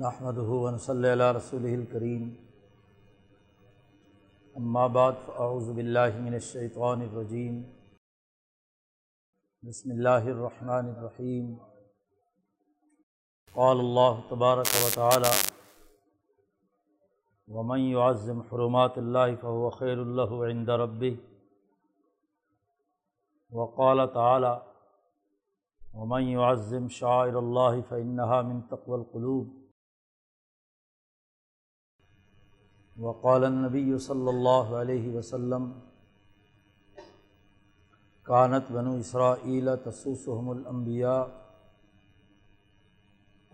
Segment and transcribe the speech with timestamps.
[0.00, 2.26] نحمد ہُون صلی اللہ رسول الکریم
[4.92, 7.56] بعد فاعوذ باللہ من الشیطان الرجیم
[9.62, 11.50] بسم اللہ الرحمن الرحیم
[13.54, 15.34] قال اللہ تبارک و تعالی
[17.48, 21.14] ومن يعظم حرمات اللہ فهو خیر اللہ عند ربه.
[23.52, 24.56] وقال تعالی
[25.82, 29.57] ومن يعظم شاعر اللہ فإنها من تقوى القلوب.
[32.98, 35.70] وقال النبی صلی اللہ علیہ وسلم،
[38.22, 41.22] کانت بنو اسرائیل تسوسحم الانبیاء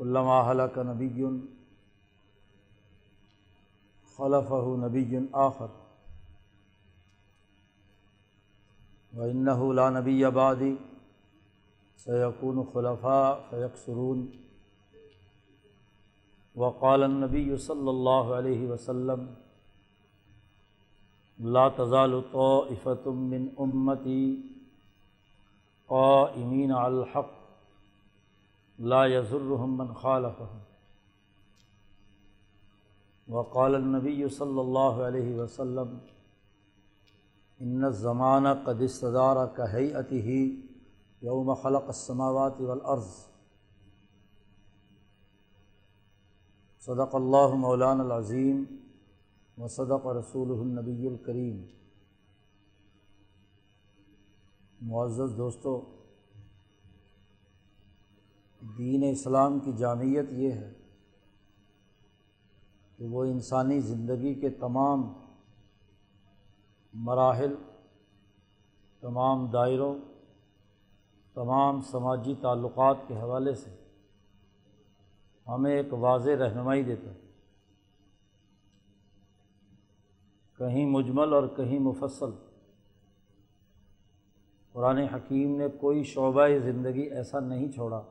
[0.01, 1.25] علامہ حلق نبی
[4.17, 4.53] خلف
[4.85, 5.67] نبی آخر۔
[9.13, 10.75] و لا نبی آبادی
[12.05, 14.27] سیقون خلفاء فیکسرون
[16.57, 19.25] وقال النبی صلی اللہ علیہ وسلم،
[21.39, 24.43] لا تزال طائفة من امتی
[25.87, 27.33] قائمین الحق،
[28.79, 30.59] لا يزرهم من خالفهم.
[33.29, 35.99] وقال النبی صلی اللہ علیہ وسلم،
[37.61, 40.47] ان الزمان قد استدار كهيئته
[41.23, 43.34] يوم خلق السماوات والارض.
[46.87, 48.65] صدق اللہ مولان العظیم
[49.59, 51.65] و صدق رسول النبی الکریم۔
[54.81, 55.81] معزز دوستو،
[58.79, 60.73] دین اسلام کی جامعت یہ ہے
[62.97, 65.13] کہ وہ انسانی زندگی کے تمام
[66.93, 67.55] مراحل،
[69.01, 69.95] تمام دائروں،
[71.35, 73.84] تمام سماجی تعلقات کے حوالے سے
[75.49, 77.25] ہمیں ایک واضح رہنمائی دیتا ہے۔
[80.57, 82.31] کہیں مجمل اور کہیں مفصل۔
[84.73, 88.03] قرآن حکیم نے کوئی شعبہ زندگی ایسا نہیں چھوڑا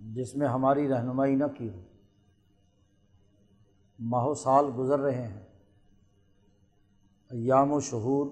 [0.00, 1.80] جس میں ہماری رہنمائی نہ کی ہو۔
[3.98, 5.40] ماہ سال گزر رہے ہیں۔
[7.30, 8.26] ایام و شہور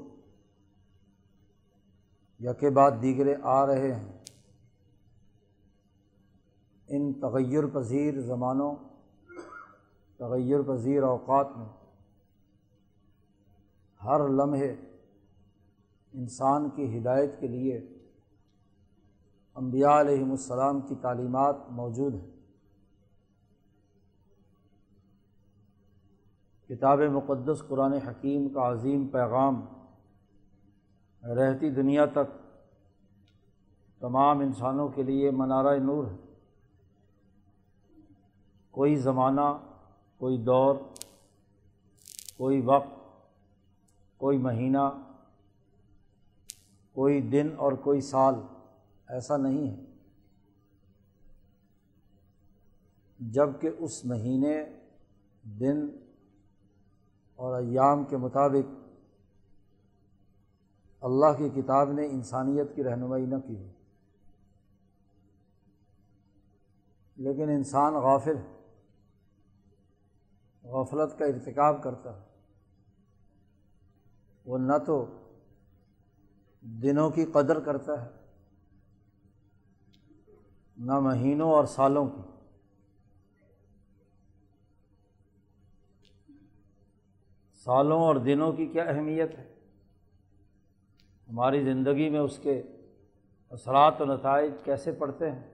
[2.40, 4.12] یکے بعد دیگرے آ رہے ہیں۔
[6.90, 8.74] ان تغیر پذیر زمانوں،
[10.16, 11.66] تغیر پذیر اوقات میں
[14.04, 14.70] ہر لمحے
[16.12, 17.78] انسان کی ہدایت کے لیے
[19.54, 22.30] انبیاء علیہم السلام کی تعلیمات موجود ہیں۔
[26.68, 29.66] کتاب مقدس قرآن حکیم کا عظیم پیغام
[31.22, 32.38] رہتی دنیا تک
[34.00, 36.29] تمام انسانوں کے لیے منارہ نور ہے۔
[38.70, 39.76] کوئی زمانہ،
[40.18, 40.74] کوئی دور،
[42.36, 43.00] کوئی وقت،
[44.16, 45.12] کوئی مہینہ،
[46.92, 48.34] کوئی دن اور کوئی سال،
[49.08, 49.84] ایسا نہیں ہے۔
[53.18, 54.64] جبکہ اس مہینے،
[55.42, 55.86] دن
[57.36, 58.74] اور ایام کے مطابق
[61.00, 63.70] اللہ کی کتاب نے انسانیت کی رہنمائی نہ کی ہو۔
[67.16, 68.59] لیکن انسان غافل ہے۔
[70.70, 72.26] غفلت کا ارتکاب کرتا ہے۔
[74.44, 75.06] وہ نہ تو
[76.60, 78.10] دنوں کی قدر کرتا ہے،
[80.76, 82.22] نہ مہینوں اور سالوں کی۔
[87.52, 89.54] سالوں اور دنوں کی کیا اہمیت ہے؟
[91.28, 92.62] ہماری زندگی میں اس کے
[93.50, 95.50] اثرات و نتائج کیسے پڑتے ہیں؟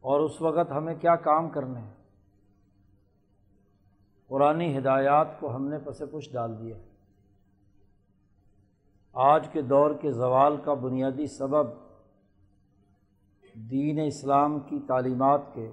[0.00, 2.05] اور اس وقت ہمیں کیا کام کرنے ہیں؟
[4.28, 6.76] قرآن ہدایات کو ہم نے پس پش ڈال دیا
[9.12, 11.66] آج کے دور کے زوال کا بنیادی سبب
[13.54, 15.70] دین اسلام کی تعلیمات کے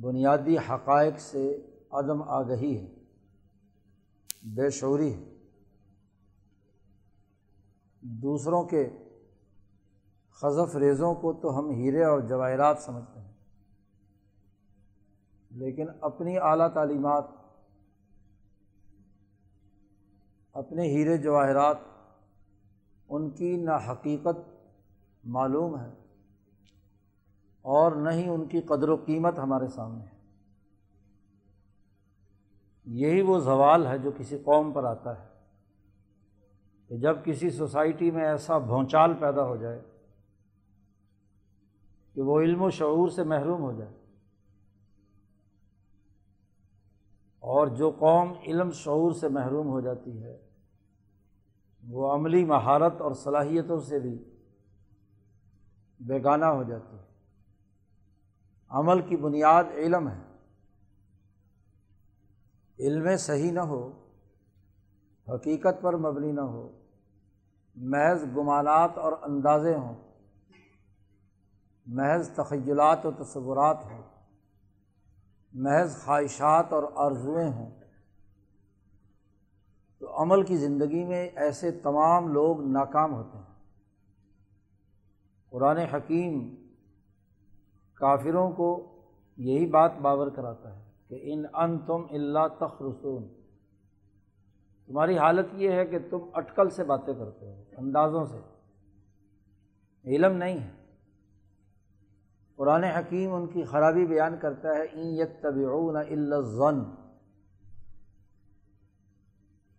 [0.00, 1.56] بنیادی حقائق سے
[1.90, 2.86] عدم آگہی ہے،
[4.42, 5.24] بے شعوری ہے۔
[8.00, 8.88] دوسروں کے
[10.30, 13.29] خزف ریزوں کو تو ہم ہیرے اور جواہرات سمجھتے ہیں۔
[15.50, 17.24] لیکن اپنی اعلیٰ تعلیمات،
[20.52, 21.76] اپنے ہیرے جواہرات،
[23.08, 24.36] ان کی نہ حقیقت
[25.24, 25.90] معلوم ہے
[27.62, 30.18] اور نہ ہی ان کی قدر و قیمت ہمارے سامنے ہے۔
[32.84, 35.28] یہی وہ زوال ہے جو کسی قوم پر آتا ہے
[36.88, 39.80] کہ جب کسی سوسائٹی میں ایسا بھونچال پیدا ہو جائے
[42.14, 43.99] کہ وہ علم و شعور سے محروم ہو جائے
[47.40, 50.38] اور جو قوم علم شعور سے محروم ہو جاتی ہے،
[51.88, 54.24] وہ عملی مہارت اور صلاحیتوں سے بھی
[56.00, 57.02] بیگانہ ہو جاتی ہے۔
[58.68, 60.20] عمل کی بنیاد علم ہے۔
[62.78, 64.06] علم صحیح نہ ہو،
[65.28, 66.68] حقیقت پر مبنی نہ ہو،
[67.76, 69.94] محض گمانات اور اندازے ہوں،
[71.86, 74.09] محض تخیلات و تصورات ہوں۔
[75.52, 77.70] محض خواہشات اور آرزوئیں ہوں۔
[79.98, 83.44] تو عمل کی زندگی میں ایسے تمام لوگ ناکام ہوتے ہیں۔
[85.50, 86.54] قرآن حکیم
[87.94, 89.00] کافروں کو
[89.36, 93.28] یہی بات باور کراتا ہے کہ ان ان تم اللہ تخرسون
[94.86, 98.38] تمہاری حالت یہ ہے کہ تم اٹکل سے باتیں کرتے ہو، اندازوں سے۔
[100.04, 100.79] علم نہیں ہے۔
[102.60, 105.64] قرآن حکیم ان کی خرابی بیان کرتا ہے، این یت طبی
[106.42, 106.82] ضن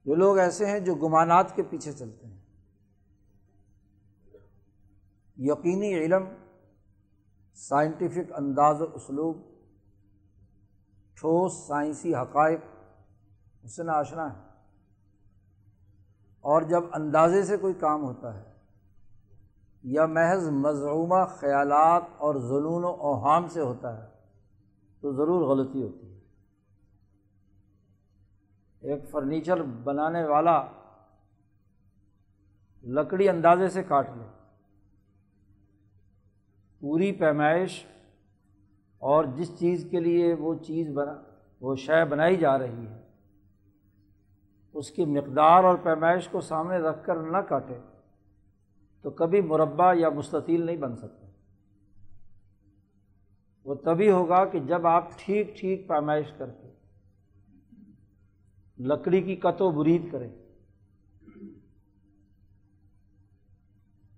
[0.05, 2.37] جو لوگ ایسے ہیں جو گمانات کے پیچھے چلتے ہیں۔
[5.37, 6.23] یقینی علم
[7.53, 9.37] سائنٹیفک انداز و اسلوب،
[11.13, 12.59] ٹھوس سائنسی حقائق،
[13.63, 14.37] اس سے آشنا ہے۔
[16.41, 18.50] اور جب اندازے سے کوئی کام ہوتا ہے
[19.83, 24.09] یا محض مضعومہ خیالات اور ظلون و اوہام سے ہوتا ہے،
[25.01, 26.19] تو ضرور غلطی ہوتی ہے۔
[28.79, 30.65] ایک فرنیچر بنانے والا
[32.83, 34.27] لکڑی اندازے سے کاٹ لے۔
[36.79, 37.85] پوری پیمائش
[38.97, 41.21] اور جس چیز کے لیے وہ چیز بنا،
[41.61, 43.01] وہ شے بنائی جا رہی ہے،
[44.73, 47.77] اس کی مقدار اور پیمائش کو سامنے رکھ کر نہ کاٹے۔
[49.01, 51.27] تو کبھی مربع یا مستطیل نہیں بن سکتا۔
[53.65, 56.67] وہ تبھی ہوگا کہ جب آپ ٹھیک ٹھیک پیمائش کر کے
[58.79, 60.29] لکڑی کی قط و برید کریں۔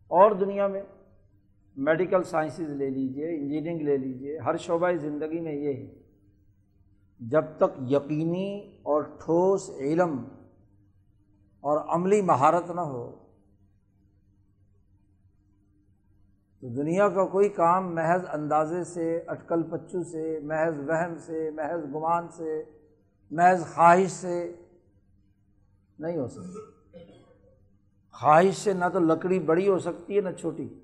[0.07, 0.81] اور دنیا میں
[1.77, 5.93] میڈیکل سائنسز لے لیجیے انجینئرنگ لے لیجیے ہر شعبۂ زندگی میں یہ ہے۔
[7.19, 10.23] جب تک یقینی اور ٹھوس علم
[11.59, 13.22] اور عملی مہارت نہ ہو
[16.63, 21.83] تو دنیا کا کوئی کام محض اندازے سے، اٹکل پچو سے، محض وہم سے، محض
[21.95, 22.63] گمان سے،
[23.31, 24.55] محض خواہش سے
[25.99, 26.59] نہیں ہو سکتی
[28.11, 30.79] خواہش سے نہ تو لکڑی بڑی ہو سکتی ہے، نہ چھوٹی۔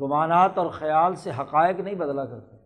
[0.00, 2.56] گمانات اور خیال سے حقائق نہیں بدلا کرتے۔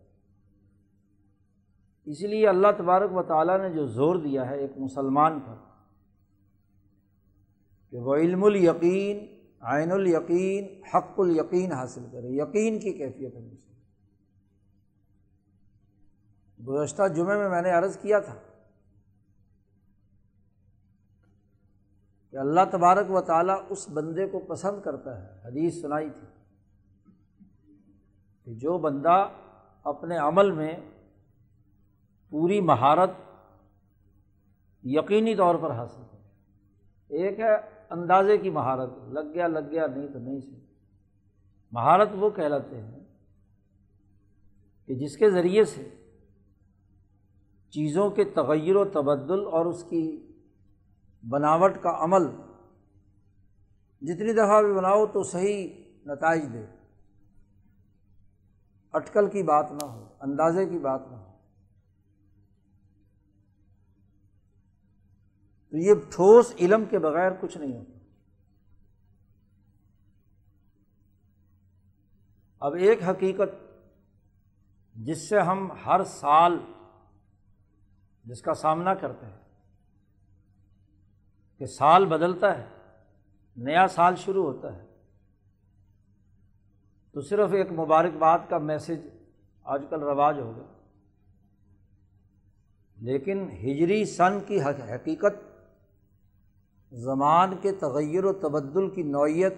[2.05, 5.55] اس لیے اللہ تبارک و تعالیٰ نے جو زور دیا ہے ایک مسلمان پر
[7.89, 9.34] کہ وہ علم الیقین
[9.65, 13.49] عین الیقین، حق الیقین حاصل کرے، یقین کی کیفیت ہے
[16.67, 18.35] گزشتہ جمعے میں میں نے عرض کیا تھا
[22.31, 26.27] کہ اللہ تبارک و تعالیٰ اس بندے کو پسند کرتا ہے، حدیث سنائی تھی،
[28.43, 29.29] کہ جو بندہ
[29.83, 30.75] اپنے عمل میں
[32.29, 33.09] پوری مہارت
[34.83, 40.07] یقینی طور پر حاصل کرے۔ ایک ہے اندازے کی مہارت، لگ گیا لگ گیا، نہیں
[40.07, 40.59] تو نہیں سی
[41.71, 42.99] مہارت وہ کہلاتے ہیں
[44.87, 45.89] کہ جس کے ذریعے سے
[47.69, 50.33] چیزوں کے تغیر و تبدل اور اس کی
[51.29, 52.27] بناوٹ کا عمل،
[54.01, 55.67] جتنی دفعہ بھی بناؤ تو صحیح
[56.05, 56.65] نتائج دے۔
[58.93, 61.34] اٹکل کی بات نہ ہو، اندازے کی بات نہ ہو۔
[65.75, 67.99] تو یہ ٹھوس علم کے بغیر کچھ نہیں ہوتا۔
[72.59, 73.49] اب ایک حقیقت
[74.95, 76.57] جس سے ہم ہر سال
[78.23, 79.39] جس کا سامنا کرتے ہیں
[81.57, 82.65] کہ سال بدلتا ہے،
[83.57, 84.85] نیا سال شروع ہوتا ہے۔
[87.11, 89.07] تو صرف ایک مبارکباد کا میسج
[89.63, 90.83] آج کل رواج ہو گیا۔
[93.01, 95.54] لیکن ہجری سن کی حقیقت
[96.91, 99.53] زمان کے تغیر و تبدل کی نوعیت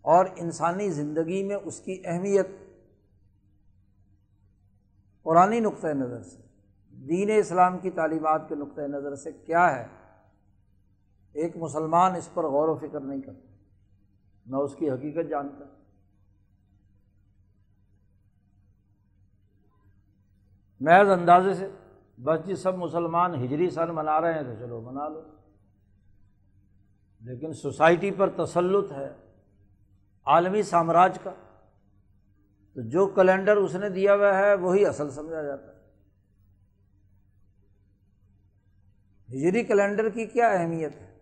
[0.00, 2.46] اور انسانی زندگی میں اس کی اہمیت۔
[5.22, 6.42] پرانی نقطۂ نظر سے،
[6.90, 9.86] دین اسلام کی تعلیمات کے نقطۂ نظر سے کیا ہے؟
[11.32, 13.48] ایک مسلمان اس پر غور و فکر نہیں کرتا،
[14.46, 15.64] نہ اس کی حقیقت جانتا۔
[20.80, 21.70] محض اندازے سے،
[22.22, 25.35] بس جی سب مسلمان ہجری سن منا رہے ہیں تو چلو منا لو۔
[27.26, 29.14] لیکن سوسائٹی پر تسلط ہے
[30.26, 31.30] عالمی سامراج کا،
[32.74, 35.76] تو جو کیلنڈر اس نے دیا ہوا ہے، وہی اصل سمجھا جاتا ہے۔
[39.28, 41.18] ہجری کیلنڈر کی کیا اہمیت ہے؟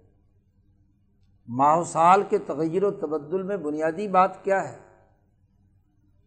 [1.48, 4.78] ماہ سال کے تغیر و تبدل میں بنیادی بات کیا ہے؟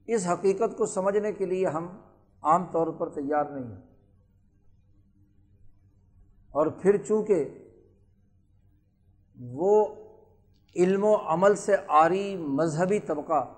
[0.06, 1.88] اس حقیقت کو سمجھنے کے لیے ہم
[2.42, 3.82] عام طور پر تیار نہیں ہیں۔
[6.52, 7.64] اور پھر چونکہ
[9.40, 9.96] وہ
[10.76, 13.54] علم و عمل سے آری مذہبی طبقہ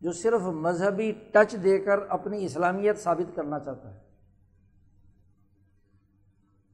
[0.00, 4.00] جو صرف مذہبی ٹچ دے کر اپنی اسلامیت ثابت کرنا چاہتا ہے۔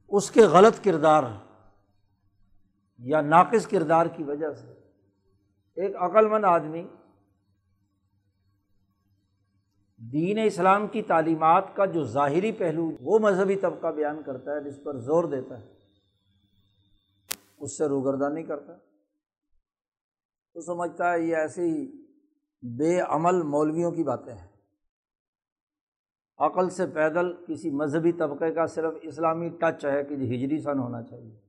[0.09, 1.23] اس کے غلط کردار
[2.97, 4.67] یا ناقص کردار کی وجہ سے۔
[5.75, 6.87] ایک عقل مند آدمی
[9.97, 14.83] دین اسلام کی تعلیمات کا جو ظاہری پہلو وہ مذہبی طبقہ بیان کرتا ہے جس
[14.83, 15.76] پر زور دیتا ہے۔
[17.57, 18.73] اس سے روگردانی کرتا۔
[20.53, 22.07] تو سمجھتا ہے یہ ایسے ہی
[22.61, 24.47] بے عمل مولویوں کی باتیں ہیں۔
[26.37, 31.03] عقل سے پیدل کسی مذہبی طبقے کا صرف اسلامی ٹچ ہے کہ ہجری سن ہونا
[31.03, 31.39] چاہیے۔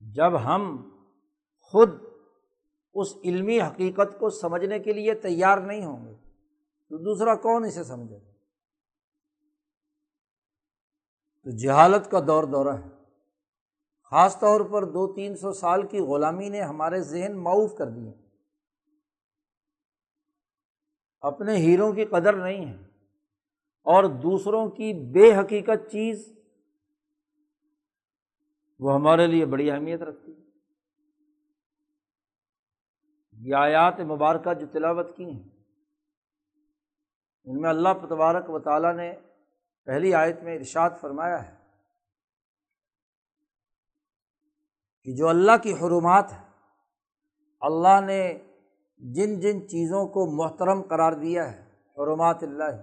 [0.00, 0.90] جب ہم
[1.60, 1.88] خود
[2.94, 6.14] اس علمی حقیقت کو سمجھنے کے لیے تیار نہیں ہوں گے
[6.88, 8.33] تو دوسرا کون اسے سمجھے؟ گا
[11.44, 12.88] تو جہالت کا دور دورہ ہے۔
[14.02, 18.12] خاص طور پر دو تین سو سال کی غلامی نے ہمارے ذہن معاف کر دیے۔
[21.20, 22.76] اپنے ہیروں کی قدر نہیں ہے۔
[23.82, 26.38] اور دوسروں کی بے حقیقت چیز
[28.78, 30.44] وہ ہمارے لیے بڑی اہمیت رکھتی ہے۔
[33.32, 35.48] یہ آیات مبارکہ جو تلاوت کی ہیں،
[37.44, 39.14] ان میں اللہ پتوارک و تعالیٰ نے
[39.88, 41.52] پہلی آیت میں ارشاد فرمایا ہے
[45.06, 46.42] کہ جو اللہ کی حرمات ہے
[47.62, 48.22] اللہ نے
[49.00, 51.60] جن جن چیزوں کو محترم قرار دیا ہے،
[51.96, 52.80] حرمات اللہ،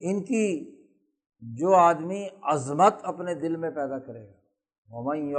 [0.00, 0.46] ان کی
[1.42, 4.34] جو آدمی عظمت اپنے دل میں پیدا کرے گا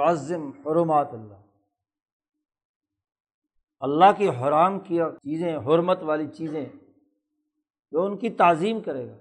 [0.10, 1.42] عظم حرمات اللہ
[3.82, 6.66] اللہ کی حرام کی چیزیں، حرمت والی چیزیں
[7.92, 9.18] جو ان کی تعظیم کرے گا۔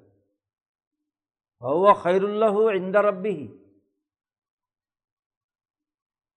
[1.60, 3.64] وہ خیر اللہ عند ربی ہی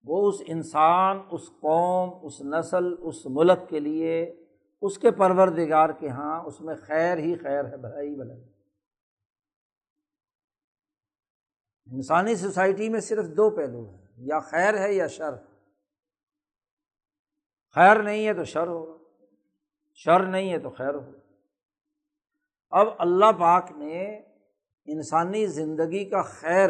[0.03, 4.36] وہ اس انسان، اس قوم، اس نسل، اس ملک کے لیے
[4.81, 8.41] اس کے پروردگار کے یہاں اس میں خیر ہی خیر ہے، بھلائی بھلائی۔
[11.88, 15.36] انسانی سوسائٹی میں صرف دو پہلو ہیں، یا خیر ہے یا شر۔
[17.75, 18.98] خیر نہیں ہے تو شر ہوگا،
[19.93, 21.28] شر نہیں ہے تو خیر ہوگا۔
[22.69, 24.17] اب اللہ پاک نے
[24.85, 26.69] انسانی زندگی کا خیر،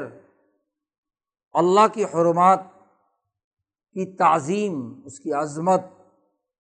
[1.53, 2.59] اللہ کی حرمات
[3.93, 5.81] کی تعظیم، اس کی عظمت،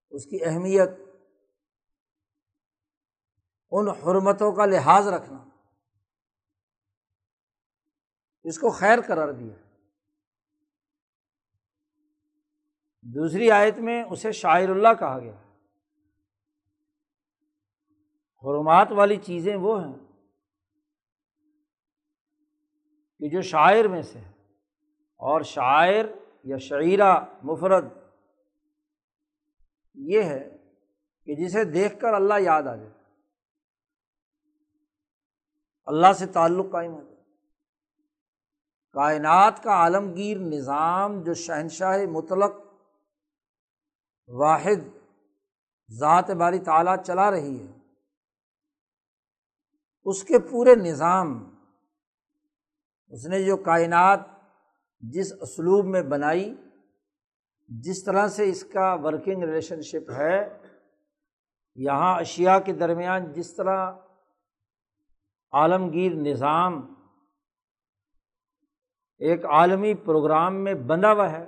[0.09, 0.89] اس کی اہمیت،
[3.71, 5.43] ان حرمتوں کا لحاظ رکھنا،
[8.43, 9.55] اس کو خیر قرار دیا۔
[13.01, 15.48] دوسری آیت میں اسے شاعر اللہ کہا گیا۔
[18.43, 19.97] حرمات والی چیزیں وہ ہیں
[23.19, 24.19] کہ جو شاعر میں سے
[25.17, 26.05] اور شاعر
[26.43, 27.85] یا شعیرہ مفرد
[29.93, 30.57] یہ ہے
[31.25, 32.89] کہ جسے دیکھ کر اللہ یاد آ جائے۔
[35.85, 37.15] اللہ سے تعلق قائم ہو جائے۔
[38.91, 42.51] کائنات کا عالمگیر نظام جو شہنشاہ مطلق
[44.27, 44.97] واحد
[45.91, 47.78] ذات باری تعالیٰ چلا رہی ہے
[50.05, 51.55] اس کے پورے نظام،
[53.09, 54.19] اس نے جو کائنات
[55.01, 56.55] جس اسلوب میں بنائی،
[57.69, 60.59] جس طرح سے اس کا ورکنگ ریلیشن شپ ہے،
[61.75, 63.91] یہاں اشیا کے درمیان جس طرح
[65.51, 66.95] عالمگیر نظام
[69.21, 71.45] ایک عالمی پروگرام میں بندھا ہوا ہے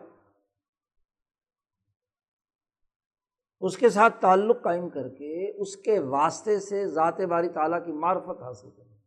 [3.62, 7.92] اس کے ساتھ تعلق قائم کر کے اس کے واسطے سے ذات باری تعالیٰ کی
[7.92, 8.98] معرفت حاصل کریں۔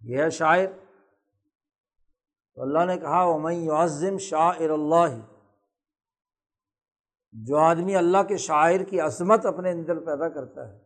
[0.00, 0.66] یہ ہے شاعر۔
[2.54, 3.24] تو اللہ نے کہا
[3.84, 5.18] عظم شاعر اللہ
[7.32, 10.78] جو آدمی اللہ کے شاعر کی عظمت اپنے اندر پیدا کرتا ہے،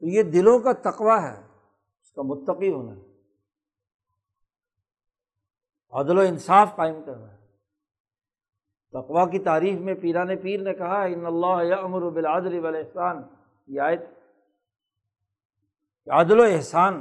[0.00, 1.40] تو یہ دلوں کا تقوا ہے،
[2.00, 3.12] اس کا متقی ہونا ہے۔
[5.90, 7.41] عدل و انصاف قائم کرنا ہے۔
[8.94, 13.22] تقوا کی تعریف میں پیران پیر نے کہا، ان اللہ امر بالعدل والاحسان
[13.68, 14.02] یہ آیت
[16.06, 16.94] عدل و احسان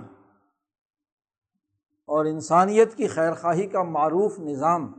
[2.10, 4.92] اور انسانیت کی خیر خواہی کا معروف نظام،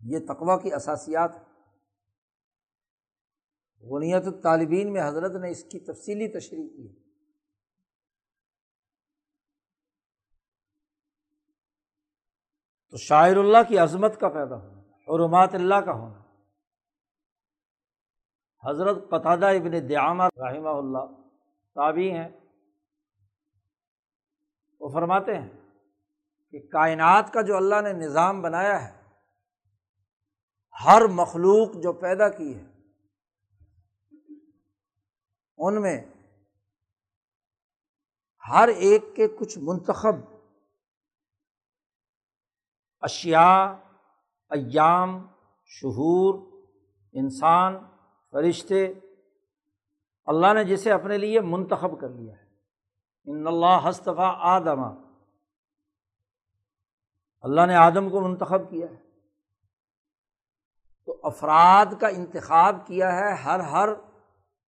[0.00, 1.32] یہ تقوا کی اثاسیات
[3.84, 6.88] غنیت الطالبین میں حضرت نے اس کی تفصیلی تشریح کی
[12.90, 16.20] تو شاعر اللہ کی عظمت کا پیدا ہونا، حرمات اللہ کا ہونا۔
[18.70, 21.04] حضرت قطادہ ابن دیامہ رحمہ اللہ
[21.74, 22.28] تابی ہیں۔
[24.80, 25.48] وہ فرماتے ہیں
[26.50, 29.02] کہ کائنات کا جو اللہ نے نظام بنایا ہے،
[30.84, 32.64] ہر مخلوق جو پیدا کی ہے،
[35.58, 36.04] ان میں
[38.48, 40.39] ہر ایک کے کچھ منتخب
[43.00, 43.76] اشیا
[44.50, 45.26] ایام،
[45.64, 46.34] شہور،
[47.12, 47.76] انسان،
[48.30, 48.92] فرشتے۔
[50.24, 52.46] اللہ نے جسے اپنے لیے منتخب کر لیا ہے۔
[53.24, 54.94] ان اللہ ہستفا آدما
[57.40, 58.96] اللہ نے آدم کو منتخب کیا ہے۔
[61.06, 63.88] تو افراد کا انتخاب کیا ہے ہر ہر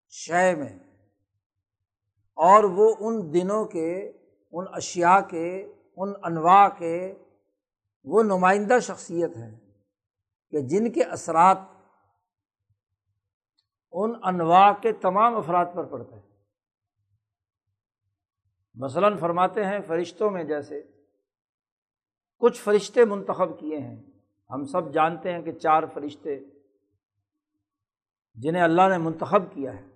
[0.09, 0.79] شے میں۔
[2.35, 4.13] اور وہ ان دنوں کے،
[4.53, 7.22] ان اشیا کے، ان انواع کے
[8.05, 9.59] وہ نمائندہ شخصیت ہیں
[10.51, 11.59] کہ جن کے اثرات
[13.93, 16.23] ان انواع کے تمام افراد پر پڑتے ہیں۔
[18.75, 20.83] مثلاً فرماتے ہیں فرشتوں میں جیسے
[22.39, 24.03] کچھ فرشتے منتخب کیے ہیں۔
[24.51, 26.41] ہم سب جانتے ہیں کہ چار فرشتے
[28.35, 29.87] جنہیں اللہ نے منتخب کیا ہے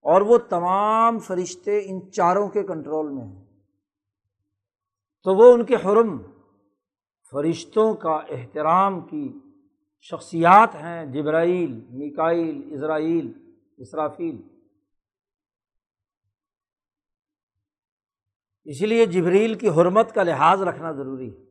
[0.00, 3.44] اور وہ تمام فرشتے ان چاروں کے کنٹرول میں ہیں۔
[5.22, 6.33] تو وہ ان کے حرم
[7.34, 9.32] فرشتوں کا احترام کی
[10.00, 13.32] شخصیات ہیں جبرائیل نکائل اسرائیل،
[13.76, 14.42] اسرافیل۔
[18.64, 21.44] اسی لیے جبریل کی حرمت کا لحاظ رکھنا ضروری ہے۔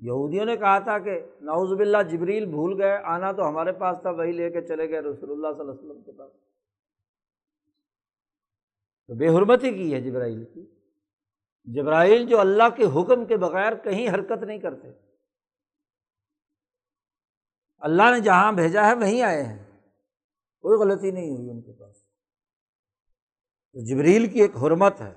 [0.00, 4.10] یہودیوں نے کہا تھا کہ نعوذ باللہ جبریل بھول گئے، آنا تو ہمارے پاس تھا،
[4.10, 6.32] وہی لے کے چلے گئے رسول اللہ صلی اللہ علیہ وسلم کے پاس۔
[9.06, 10.79] تو بے حرمتی کی ہے جبرائیل کی۔
[11.64, 14.88] جبرائیل جو اللہ کے حکم کے بغیر کہیں حرکت نہیں کرتے۔
[17.78, 19.80] اللہ نے جہاں بھیجا ہے وہیں آئے ہیں۔
[20.60, 21.96] کوئی غلطی نہیں ہوئی ان کے پاس۔
[23.72, 25.14] تو جبریل کی ایک حرمت ہے۔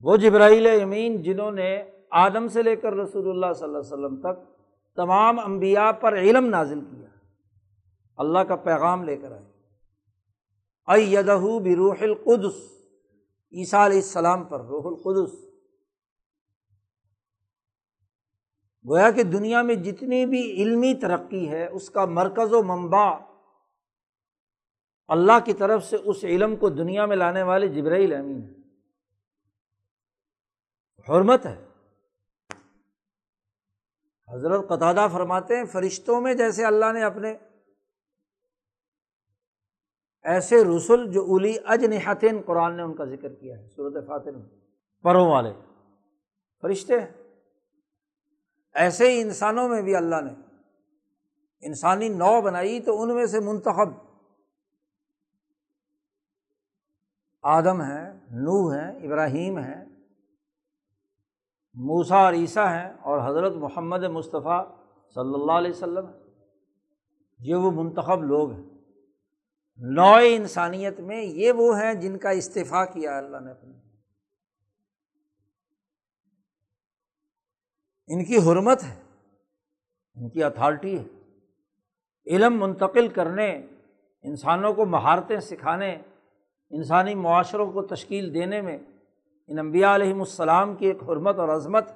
[0.00, 4.20] وہ جبرائیل امین جنہوں نے آدم سے لے کر رسول اللہ صلی اللہ علیہ وسلم
[4.20, 4.56] تک
[4.96, 7.08] تمام انبیاء پر علم نازل کیا۔
[8.16, 9.44] اللہ کا پیغام لے کر آئے۔
[10.86, 12.79] ایدہ بروح القدس۔
[13.52, 15.34] عیسیٰ علیہ السلام پر، روح القدس۔
[18.88, 23.18] گویا کہ دنیا میں جتنی بھی علمی ترقی ہے، اس کا مرکز و منبع
[25.08, 28.62] اللہ کی طرف سے اس علم کو دنیا میں لانے والے جبرائیل امین
[31.08, 31.66] حرمت ہے۔
[34.28, 37.34] حضرت قطادہ فرماتے ہیں، فرشتوں میں جیسے اللہ نے اپنے
[40.22, 41.86] ایسے رسول جو الی اج
[42.46, 44.46] قرآن نے ان کا ذکر کیا ہے صورت فاتر میں۔
[45.02, 45.52] پروں والے،
[46.60, 47.06] فرشتے ہیں۔
[48.74, 50.32] ایسے ہی انسانوں میں بھی اللہ نے
[51.60, 53.88] انسانی نو بنائی تو ان میں سے منتخب۔
[57.42, 59.84] آدم ہیں نو ہیں ابراہیم ہیں
[61.74, 64.66] موسا اور عیسیٰ ہیں اور حضرت محمد مصطفیٰ
[65.14, 66.06] صلی اللہ علیہ وسلم
[67.38, 68.69] یہ وہ منتخب لوگ ہیں۔
[69.80, 73.78] نو انسانیت میں یہ وہ ہیں جن کا استعفیٰ کیا اللہ نے اپنے
[78.06, 79.02] ان کی حرمت ہے،
[80.14, 81.04] ان کی اتھارٹی ہے۔
[82.26, 83.66] علم منتقل کرنے،
[84.22, 86.02] انسانوں کو مہارتیں سکھانے،
[86.70, 88.78] انسانی معاشروں کو تشکیل دینے میں
[89.48, 91.88] ان انبیاء علیہم السلام کی ایک حرمت اور عظمت۔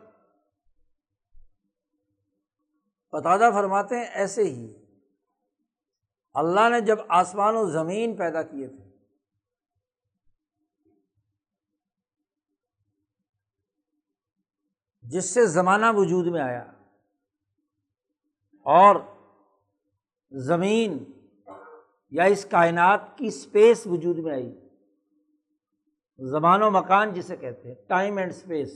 [3.13, 4.84] بتادہ فرماتے ہیں، ایسے ہی
[6.35, 8.83] اللہ نے جب آسمان و زمین پیدا کیے تھے،
[15.03, 16.65] جس سے زمانہ وجود میں آیا
[18.67, 18.97] اور
[20.33, 20.99] زمین
[22.13, 24.51] یا اس کائنات کی اسپیس وجود میں آئی،
[26.19, 28.73] زمان و مکان جسے کہتے ہیں، ٹائم اینڈ اسپیس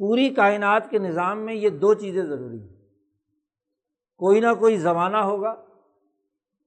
[0.00, 2.75] پوری کائنات کے نظام میں یہ دو چیزیں ضروری ہیں۔
[4.16, 5.50] کوئی نہ کوئی زمانہ ہوگا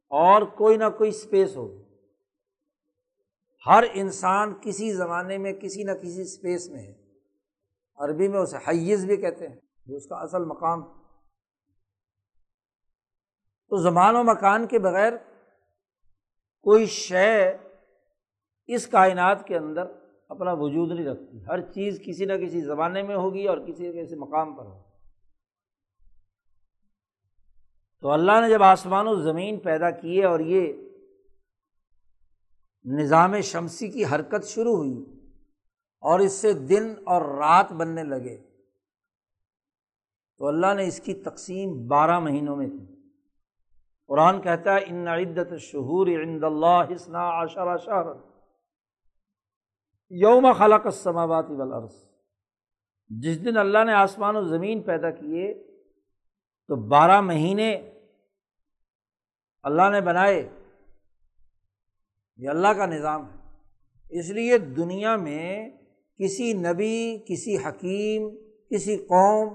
[0.10, 1.84] اور کوئی نہ کوئی اسپیس ہوگی۔
[3.68, 6.94] ہر انسان کسی زمانے میں کسی نہ کسی اسپیس میں ہے۔
[7.96, 10.82] عربی میں اسے حیز بھی کہتے ہیں، جو اس کا اصل مقام۔
[13.70, 15.14] تو زمان و مکان کے بغیر
[16.62, 17.58] کوئی شے
[18.68, 19.84] اس کائنات کے اندر
[20.30, 24.02] اپنا وجود نہیں رکھتی۔ ہر چیز کسی نہ کسی زمانے میں ہوگی اور کسی نہ
[24.02, 24.89] کسی مقام پر ہوگی۔
[28.02, 30.74] تو اللہ نے جب آسمان و زمین پیدا کیے اور یہ
[32.86, 35.06] نظام شمسی کی حرکت شروع ہوئی
[36.04, 38.38] اور اس سے دن اور رات بننے لگے،
[40.38, 42.86] تو اللہ نے اس کی تقسیم بارہ مہینوں میں کی۔
[44.08, 48.08] قرآن کہتا ہے، ان عدت شہور عند اللہ حسنا عشر شہر
[50.10, 51.94] یوم خلق السماوات والارض۔
[53.10, 55.69] جس دن اللہ نے آسمان و زمین پیدا کیے
[56.70, 57.92] تو بارہ مہینے
[59.64, 60.50] اللہ نے بنائے،
[62.38, 63.58] یہ اللہ کا نظام ہے۔
[64.10, 65.70] اس لیے دنیا میں
[66.18, 68.30] کسی نبی، کسی حکیم،
[68.72, 69.54] کسی قوم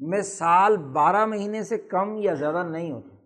[0.00, 3.16] میں سال بارہ مہینے سے کم یا زیادہ نہیں ہوتا۔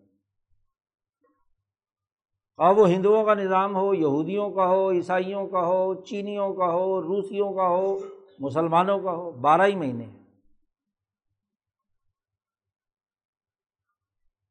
[2.57, 7.03] اب وہ ہندوؤں کا نظام ہو، یہودیوں کا ہو، عیسائیوں کا ہو، چینیوں کا ہو،
[7.03, 7.99] روسیوں کا ہو،
[8.39, 10.16] مسلمانوں کا ہو، بارہ ہی مہینے۔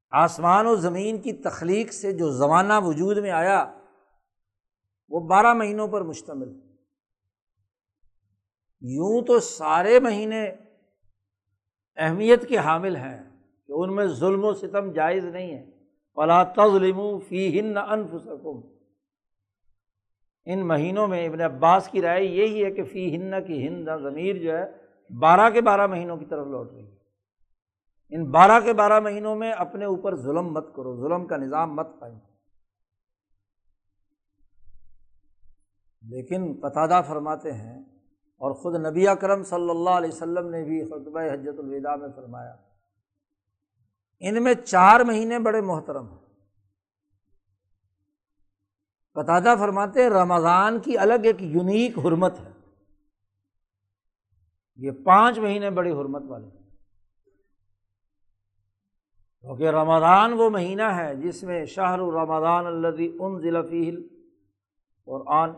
[0.09, 3.73] آسمان و زمین کی تخلیق سے جو زمانہ وجود میں آیا،
[5.09, 6.59] وہ بارہ مہینوں پر مشتمل۔
[8.81, 10.51] یوں تو سارے مہینے
[11.97, 13.29] اہمیت کے حامل ہیں
[13.67, 15.71] کہ ان میں ظلم و ستم جائز نہیں ہے۔
[16.15, 18.61] فلا تظلم فی ہند انف سکم
[20.45, 24.35] ان مہینوں میں ابن عباس کی رائے یہی ہے کہ فی ہند کی ہند ضمیر
[24.35, 24.71] جو ہے،
[25.19, 26.94] بارہ کے بارہ مہینوں کی طرف لوٹ رہی ہے۔
[28.09, 31.87] ان بارہ کے بارہ مہینوں میں اپنے اوپر ظلم مت کرو، ظلم کا نظام مت
[31.99, 32.19] پائیں
[36.01, 37.81] لیکن قطادہ فرماتے ہیں
[38.41, 42.55] اور خود نبی اکرم صلی اللہ علیہ وسلم نے بھی خطبہ حجت الوداع میں فرمایا،
[44.19, 46.19] ان میں چار مہینے بڑے محترم ہیں۔
[49.13, 52.51] قطادہ فرماتے رمضان کی الگ ایک یونیک حرمت ہے۔
[54.77, 56.64] یہ پانچ مہینے بڑی حرمت والے ہیں۔
[59.45, 63.95] کیونکہ رمضان وہ مہینہ ہے جس میں شاہ رمضان الدی ان ضلع فیل
[65.07, 65.53] اور آن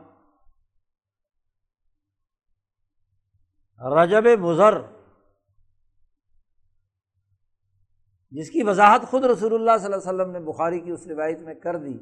[3.81, 4.81] رجب مضر،
[8.31, 11.39] جس کی وضاحت خود رسول اللہ صلی اللہ علیہ وسلم نے بخاری کی اس روایت
[11.39, 11.97] میں کر دی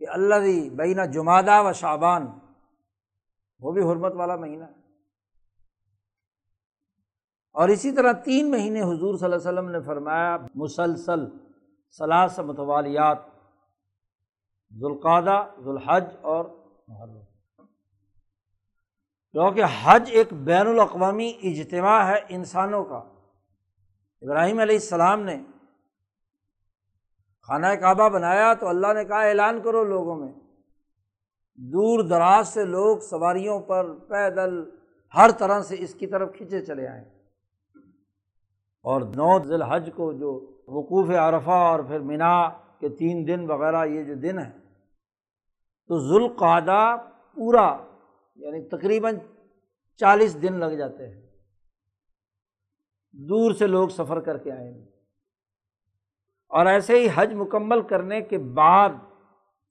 [0.00, 0.34] کہ اللہ
[0.76, 2.26] بینہ جمادہ و شابان
[3.60, 4.75] وہ بھی حرمت والا مہینہ ہے۔
[7.56, 11.26] اور اسی طرح تین مہینے حضور صلی اللہ علیہ وسلم نے فرمایا، مسلسل
[11.98, 13.18] ثلاث متوالیات
[14.80, 16.44] ذوالقادہ ذوالحج اور
[16.88, 17.18] محرم۔
[19.32, 22.98] کیونکہ حج ایک بین الاقوامی اجتماع ہے انسانوں کا۔
[24.22, 25.42] ابراہیم علیہ السلام نے
[27.42, 30.32] خانہ کعبہ بنایا تو اللہ نے کہا، اعلان کرو لوگوں میں،
[31.56, 34.70] دور دراز سے لوگ سواریوں پر پیدل
[35.16, 37.15] ہر طرح سے اس کی طرف کھینچے چلے آئیں۔
[38.86, 40.32] اور نو ذی الحج کو جو
[40.68, 42.48] وقوف عرفہ اور پھر منا
[42.80, 44.50] کے تین دن وغیرہ یہ جو دن ہیں،
[45.90, 46.96] تو ذوالقادہ
[47.34, 47.66] پورا
[48.36, 49.16] یعنی تقریباً
[50.00, 51.20] چالیس دن لگ جاتے ہیں۔
[53.12, 54.84] دور سے لوگ سفر کر کے آئیں گے
[56.50, 58.90] اور ایسے ہی حج مکمل کرنے کے بعد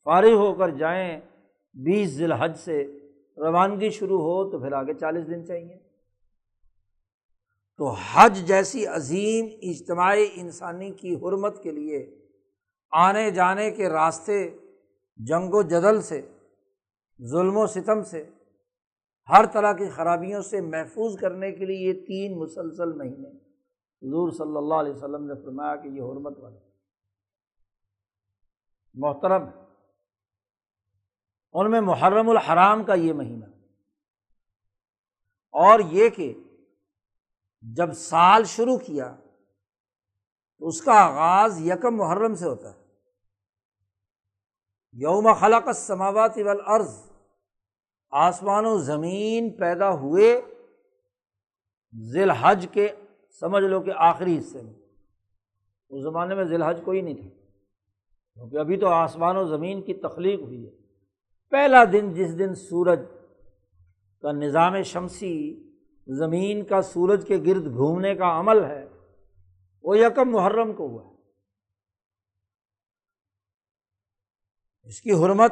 [0.06, 1.20] فارغ ہو کر جائیں،
[1.76, 2.84] بیس ذی الحج سے
[3.38, 5.85] روانگی شروع ہو تو پھر آگے چالیس دن چاہیے۔
[7.78, 12.28] تو حج جیسی عظیم اجتماعی انسانی کی حرمت کے لیے
[12.92, 14.50] آنے جانے کے راستے
[15.18, 16.22] جنگ و جدل سے،
[17.32, 18.30] ظلم و ستم سے،
[19.30, 23.30] ہر طرح کی خرابیوں سے محفوظ کرنے کے لیے یہ تین مسلسل مہینے۔
[24.08, 26.60] حضور صلی اللہ علیہ وسلم نے فرمایا کہ یہ حرمت والے
[28.94, 29.44] محترم،
[31.54, 33.46] ان میں محرم الحرام کا یہ مہینہ۔
[35.52, 36.34] اور یہ کہ
[37.74, 39.16] جب سال شروع کیا
[40.60, 42.80] تو اس کا آغاز یکم محرم سے ہوتا ہے۔
[44.92, 47.12] یوم خلق سماوات والارض
[48.12, 50.42] آسمان و زمین پیدا ہوئے
[52.12, 52.88] ذی الحج کے،
[53.40, 54.74] سمجھ لو کہ آخری حصے میں۔
[55.90, 57.30] اس زمانے میں ذی الحج کوئی نہیں تھا،
[58.34, 60.72] کیونکہ ابھی تو آسمان و زمین کی تخلیق ہوئی ہے۔
[61.50, 63.00] پہلا دن جس دن سورج
[64.22, 65.36] کا نظام شمسی
[66.08, 68.88] زمین کا سورج کے گرد گھومنے کا عمل ہے۔
[69.84, 71.16] وہ یکم محرم کو ہوا ہے۔
[74.84, 75.52] اس کی حرمت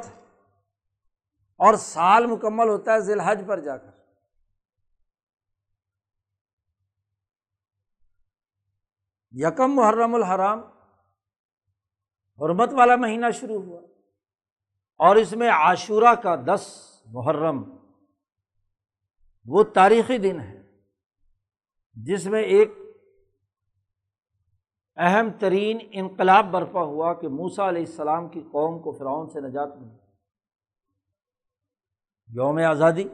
[1.55, 3.91] اور سال مکمل ہوتا ہے ذی الحج پر جا کر۔
[9.31, 10.59] یکم محرم الحرام،
[12.39, 13.81] حرمت والا مہینہ شروع ہوا
[14.97, 17.82] اور اس میں عاشورہ کا دس محرم۔
[19.47, 20.61] وہ تاریخی دن ہے
[21.97, 22.71] جس میں ایک
[24.97, 29.75] اہم ترین انقلاب برپا ہوا کہ موسا علیہ السلام کی قوم کو فرعون سے نجات
[29.77, 29.97] ملی۔
[32.29, 33.07] یوم آزادی،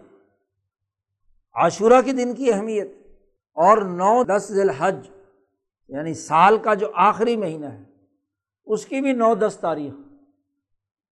[1.56, 2.92] عاشورہ کے دن کی اہمیت،
[3.58, 5.10] اور نو دس ذی الحج
[5.90, 7.84] یعنی سال کا جو آخری مہینہ ہے،
[8.68, 9.94] اس کی بھی نو دس تاریخ،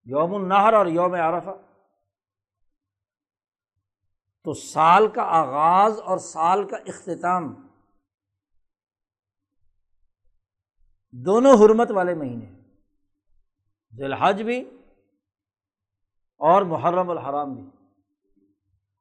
[0.08, 1.56] یوم النہر اور یوم عرفہ۔
[4.48, 7.54] تو سال کا آغاز اور سال کا اختتام
[11.12, 12.46] دونوں حرمت والے مہینے
[13.98, 14.60] ذی الحج بھی
[16.38, 17.64] اور محرم الحرام بھی۔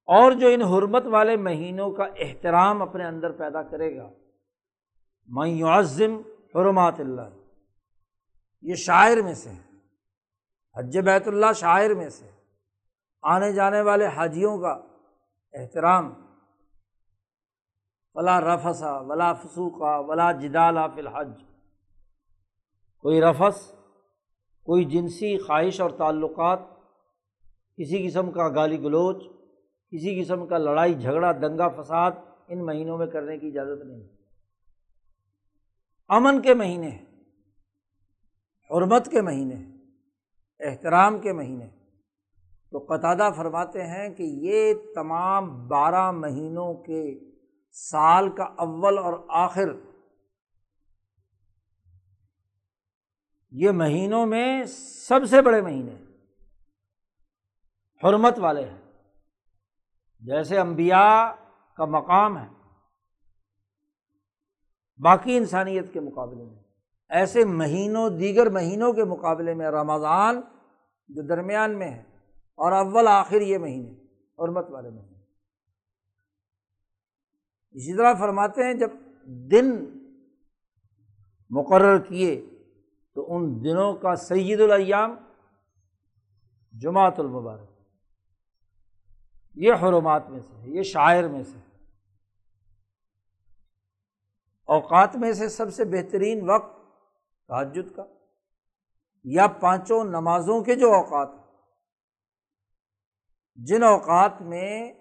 [0.08, 4.10] اور جو ان حرمت والے مہینوں کا احترام اپنے اندر پیدا کرے گا
[5.26, 6.16] میں یعظم
[6.54, 7.28] حرمات اللہ،
[8.60, 9.50] یہ شاعر میں سے،
[10.76, 12.30] حج بیت اللہ شاعر میں سے،
[13.22, 14.95] آنے جانے والے حاجیوں کا
[15.56, 16.26] احترام۔
[18.14, 21.42] ولا رفسا ولا فسوقہ ولا جدالہ فی الحج۔
[22.98, 23.72] کوئی رفس
[24.62, 26.58] کوئی جنسی خواہش اور تعلقات،
[27.76, 29.16] کسی قسم کا گالی گلوچ،
[29.90, 32.10] کسی قسم کا لڑائی جھگڑا، دنگا فساد،
[32.48, 34.08] ان مہینوں میں کرنے کی اجازت نہیں۔
[36.08, 36.98] امن کے مہینے،
[38.70, 39.76] حرمت کے مہینے،
[40.60, 41.68] احترام کے مہینے
[42.70, 47.32] تو قطادہ فرماتے ہیں کہ یہ تمام بارہ مہینوں کے
[47.72, 49.68] سال کا اول اور آخر
[53.50, 54.64] یہ مہینوں میں
[55.08, 55.94] سب سے بڑے مہینے
[58.04, 58.80] حرمت والے ہیں۔
[60.20, 61.34] جیسے امبیا
[61.76, 62.48] کا مقام ہے،
[65.02, 66.62] باقی انسانیت کے مقابلے میں۔
[67.08, 70.40] ایسے مہینوں، دیگر مہینوں کے مقابلے میں رمضان
[71.08, 72.15] جو درمیان میں ہے
[72.56, 73.92] اور اول آخر یہ مہینے،
[74.38, 75.18] حرمت والے مہینے۔
[77.70, 78.90] اسی طرح فرماتے ہیں جب
[79.24, 79.84] دن
[81.50, 82.46] مقرر کیے
[83.14, 85.16] تو ان دنوں کا سید الیام
[86.72, 87.70] جماعت المبارک۔
[89.54, 91.58] یہ حرمات میں سے یہ شاعر میں سے
[94.64, 96.76] اوقات میں سے سب سے بہترین وقت
[97.48, 98.04] تحجد کا
[99.24, 101.45] یا پانچوں نمازوں کے جو اوقات ہیں۔
[103.56, 104.92] جن اوقات میں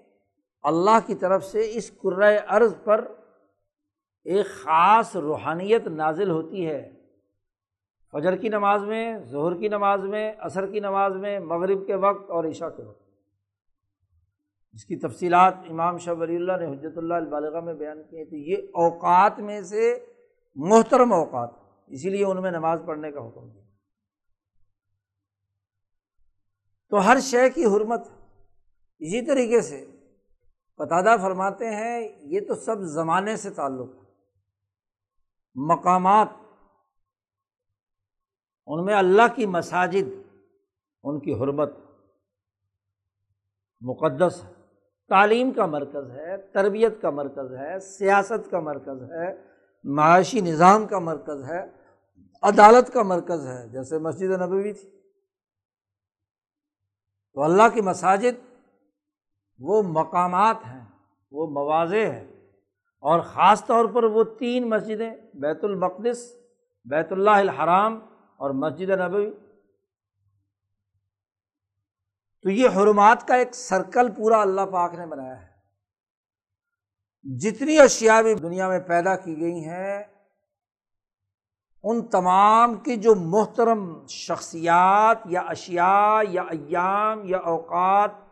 [0.61, 3.11] اللہ کی طرف سے اس قرۂۂ عرض پر
[4.23, 6.91] ایک خاص روحانیت نازل ہوتی ہے۔
[8.11, 12.29] فجر کی نماز میں، ظہر کی نماز میں، عصر کی نماز میں، مغرب کے وقت
[12.29, 13.01] اور عشاء کے وقت۔
[14.73, 18.35] اس کی تفصیلات امام شاہ ولی اللہ نے حجرت اللہ البالغ میں بیان کیے تو
[18.35, 20.05] یہ اوقات میں سے
[20.55, 21.49] محترم اوقات،
[21.87, 23.61] اسی لیے ان میں نماز پڑھنے کا حکم دیا۔
[26.89, 28.07] تو ہر شے کی حرمت
[28.99, 29.86] اسی طریقے سے
[30.77, 33.99] قطادہ فرماتے ہیں، یہ تو سب زمانے سے تعلق ہے۔
[35.55, 36.27] مقامات،
[38.67, 40.29] ان میں اللہ کی مساجد،
[41.03, 41.71] ان کی حرمت
[43.81, 44.53] مقدس ہے۔
[45.10, 49.41] تعلیم کا مرکز ہے، تربیت کا مرکز ہے، سیاست کا مرکز ہے،
[49.84, 51.63] معاشی نظام کا مرکز ہے،
[52.41, 54.89] عدالت کا مرکز ہے، جیسے مسجد نبوی تھی۔
[57.34, 58.54] تو اللہ کی مساجد
[59.59, 60.85] وہ مقامات ہیں،
[61.31, 62.27] وہ مواضع ہیں۔
[62.99, 66.35] اور خاص طور پر وہ تین مسجدیں، بیت المقدس،
[66.85, 67.99] بیت اللہ الحرام
[68.37, 69.31] اور مسجد نبوی۔
[72.41, 75.55] تو یہ حرمات کا ایک سرکل پورا اللہ پاک نے بنایا ہے۔
[77.37, 80.03] جتنی اشیا بھی دنیا میں پیدا کی گئی ہیں،
[81.83, 88.24] ان تمام کی جو محترم شخصیات یا اشیا یا ایام یا اوقات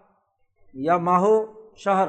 [0.73, 2.07] یا ماہو شہر۔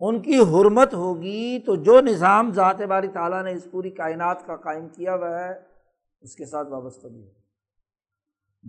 [0.00, 4.56] ان کی حرمت ہوگی تو جو نظام ذات باری تعالیٰ نے اس پوری کائنات کا
[4.56, 5.58] قائم کیا ہوا ہے،
[6.20, 7.32] اس کے ساتھ وابستہ بھی ہے۔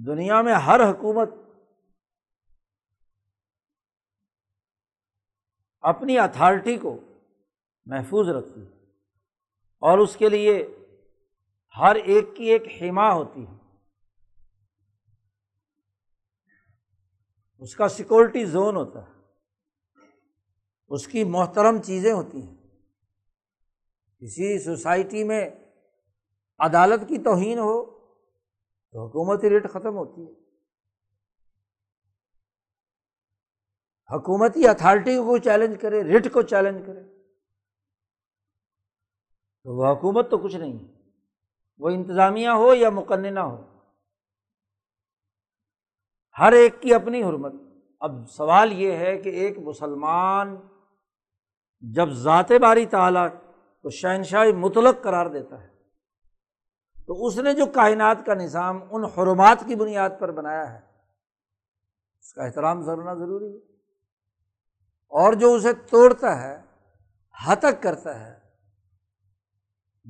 [0.05, 1.29] دنیا میں ہر حکومت
[5.81, 6.97] اپنی اتھارٹی کو
[7.85, 8.71] محفوظ رکھتی ہے
[9.79, 10.67] اور اس کے لیے
[11.77, 13.68] ہر ایک کی ایک حما ہوتی ہے۔
[17.59, 19.19] اس کا سیکورٹی زون ہوتا ہے۔
[20.87, 22.57] اس کی محترم چیزیں ہوتی ہیں۔
[24.19, 25.49] کسی سوسائٹی میں
[26.59, 27.85] عدالت کی توہین ہو
[28.91, 30.31] تو حکومتی ریٹ ختم ہوتی ہے۔
[34.15, 37.03] حکومتی اتھارٹی کو چیلنج کرے، ریٹ کو چیلنج کرے۔
[39.63, 40.87] تو وہ حکومت تو کچھ نہیں
[41.77, 43.68] وہ انتظامیہ ہو یا مقننہ ہو۔
[46.39, 47.53] ہر ایک کی اپنی حرمت۔
[47.99, 50.55] اب سوال یہ ہے کہ ایک مسلمان
[51.79, 53.27] جب ذات باری تعالیٰ
[53.81, 55.67] کو شہنشاہ مطلق قرار دیتا ہے،
[57.07, 60.79] تو اس نے جو کائنات کا نظام ان حرمات کی بنیاد پر بنایا ہے،
[62.19, 63.57] اس کا احترام ضرورنا ضروری ہے۔
[65.07, 66.61] اور جو اسے توڑتا ہے،
[67.47, 68.39] ہتک کرتا ہے،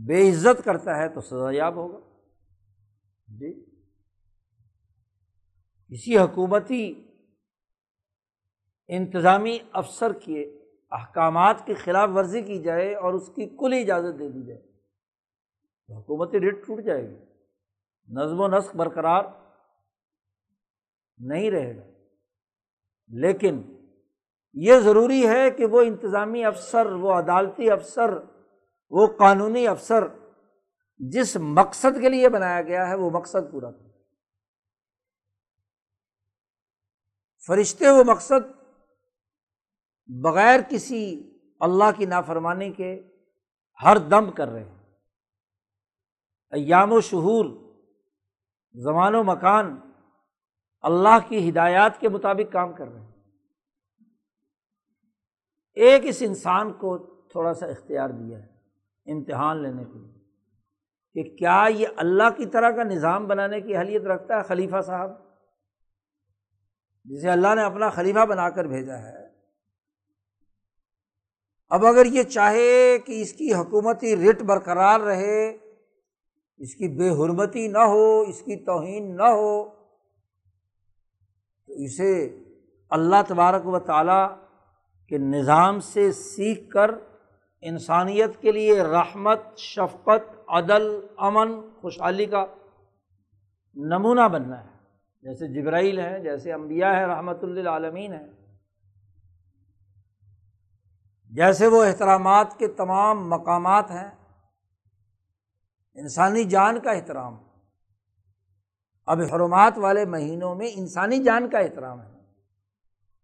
[0.08, 2.00] بے عزت کرتا ہے، تو سزا یاب ہوگا۔
[3.28, 3.69] جی۔
[5.92, 7.08] کسی حکومتی
[8.88, 10.60] انتظامی افسر کے
[10.92, 14.62] احکامات کی خلاف ورزی کی جائے اور اس کی کل اجازت دے دی جائے،
[15.88, 17.16] تو حکومتی ریٹ ٹوٹ جائے گی۔
[18.10, 19.24] نظم و نسق برقرار
[21.18, 21.84] نہیں رہے گا۔
[23.08, 23.62] لیکن
[24.54, 28.10] یہ ضروری ہے کہ وہ انتظامی افسر، وہ عدالتی افسر،
[28.90, 30.08] وہ قانونی افسر
[30.98, 33.89] جس مقصد کے لیے بنایا گیا ہے، وہ مقصد پورا کرے۔
[37.48, 38.60] فرشتے وہ مقصد
[40.08, 43.04] بغیر کسی اللہ کی نافرمانی کے
[43.84, 44.80] ہر دم کر رہے ہیں۔
[46.52, 47.46] ایام و شہور،
[48.74, 49.80] زمان و مکان
[50.82, 53.12] اللہ کی ہدایات کے مطابق کام کر رہے ہیں۔
[55.74, 56.98] ایک اس انسان کو
[57.32, 58.60] تھوڑا سا اختیار دیا ہے
[59.12, 60.20] امتحان لینے کے لیے
[61.14, 65.29] کہ کیا یہ اللہ کی طرح کا نظام بنانے کی اہلیت رکھتا ہے خلیفہ صاحب؟
[67.06, 69.30] جسے اللہ نے اپنا خلیفہ بنا کر بھیجا ہے۔
[71.70, 75.50] اب اگر یہ چاہے کہ اس کی حکومتی رٹ برقرار رہے،
[76.58, 79.70] اس کی بے حرمتی نہ ہو، اس کی توہین نہ ہو،
[81.68, 82.40] تو اسے
[82.90, 84.28] اللہ تبارک و تعالیٰ
[85.10, 86.92] کے نظام سے سیکھ کر
[87.62, 92.46] انسانیت کے لیے رحمت، شفقت، عدل، امن، خوشحالی کا
[93.76, 94.79] نمونہ بننا ہے۔
[95.22, 98.26] جیسے جبرائیل ہیں، جیسے امبیا ہے رحمۃ اللہ عالمین ہے
[101.30, 104.12] جیسے وہ احترامات کے تمام مقامات ہیں،
[105.94, 107.38] انسانی جان کا احترام۔
[109.06, 112.20] اب حرمات والے مہینوں میں انسانی جان کا احترام ہے۔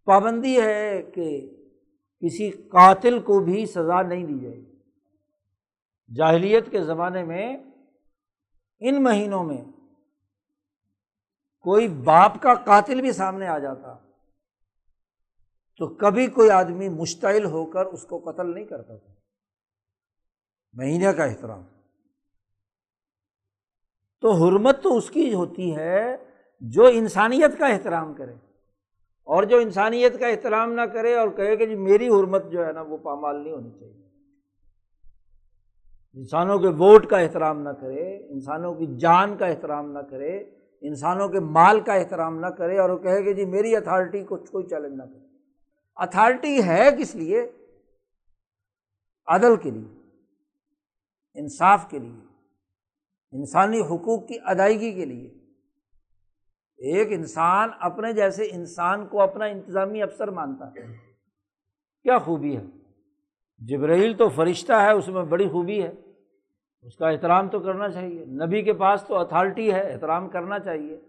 [0.06, 1.56] پابندی ہے کہ
[2.22, 4.76] کسی قاتل کو بھی سزا نہیں دی جائے۔ گی
[6.16, 7.58] جاہلیت کے زمانے میں
[8.80, 9.64] ان مہینوں میں
[11.66, 13.98] کوئی باپ کا قاتل بھی سامنے آ جاتا
[15.78, 19.14] تو کبھی کوئی آدمی مشتعل ہو کر اس کو قتل نہیں کرتا تھا۔
[20.74, 21.62] مہینے کا احترام۔
[24.22, 26.16] تو حرمت تو اس کی ہوتی ہے
[26.60, 28.34] جو انسانیت کا احترام کرے۔
[29.24, 32.72] اور جو انسانیت کا احترام نہ کرے اور کہے کہ جی میری حرمت جو ہے
[32.72, 34.10] نا وہ پامال نہیں ہونی چاہیے۔
[36.14, 40.44] انسانوں کے ووٹ کا احترام نہ کرے، انسانوں کی جان کا احترام نہ کرے
[40.88, 44.38] انسانوں کے مال کا احترام نہ کرے اور وہ کہے کہ جی میری اتھارٹی کو
[44.38, 45.26] کوئی چیلنج نہ کرے۔
[45.96, 47.52] اتھارٹی ہے کس لیے؟
[49.28, 50.10] عدل کے لیے،
[51.34, 52.26] انصاف کے لیے،
[53.32, 55.28] انسانی حقوق کی ادائیگی کے لیے۔
[56.78, 60.88] ایک انسان اپنے جیسے انسان کو اپنا انتظامی افسر مانتا ہے۔
[62.04, 62.64] کیا خوبی ہے؟
[63.58, 65.92] جبرائیل تو فرشتہ ہے، اس میں بڑی خوبی ہے۔
[66.86, 71.02] اس کا احترام تو کرنا چاہیے۔ نبی کے پاس تو اتھارٹی ہے، احترام کرنا چاہیے۔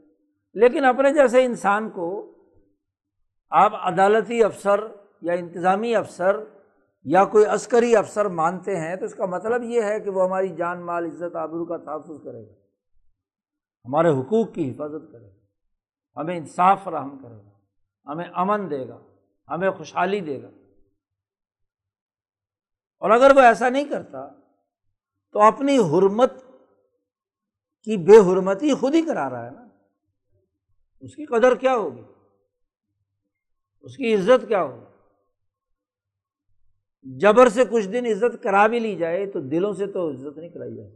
[0.54, 2.32] لیکن اپنے جیسے انسان کو
[3.50, 4.80] آپ عدالتی افسر
[5.20, 6.36] یا انتظامی افسر
[7.04, 10.48] یا کوئی عسکری افسر مانتے ہیں تو اس کا مطلب یہ ہے کہ وہ ہماری
[10.48, 12.52] جان، مال، عزت، آبرو کا تحفظ کرے گا۔
[13.84, 15.34] ہمارے حقوق کی حفاظت کرے گا۔
[16.20, 17.50] ہمیں انصاف فراہم کرے گا۔
[18.12, 18.98] ہمیں امن دے گا۔
[19.48, 20.48] ہمیں خوشحالی دے گا۔
[22.98, 24.28] اور اگر وہ ایسا نہیں کرتا
[25.36, 26.32] تو اپنی حرمت
[27.82, 29.68] کی بے حرمتی خود ہی کرا رہا ہے نا۔
[31.00, 32.02] اس کی قدر کیا ہوگی؟
[33.80, 34.84] اس کی عزت کیا ہو
[37.02, 40.50] جبر سے کچھ دن عزت کرا بھی لی جائے تو دلوں سے تو عزت نہیں
[40.50, 40.90] کرائی جائے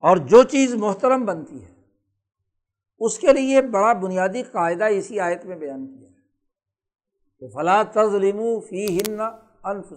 [0.00, 1.74] اور جو چیز محترم بنتی ہے،
[2.98, 6.20] اس کے لیے بڑا بنیادی قاعدہ اسی آیت میں بیان کیا ہے
[7.38, 9.20] کہ فلاں تزلم فی ہن
[9.64, 9.92] انف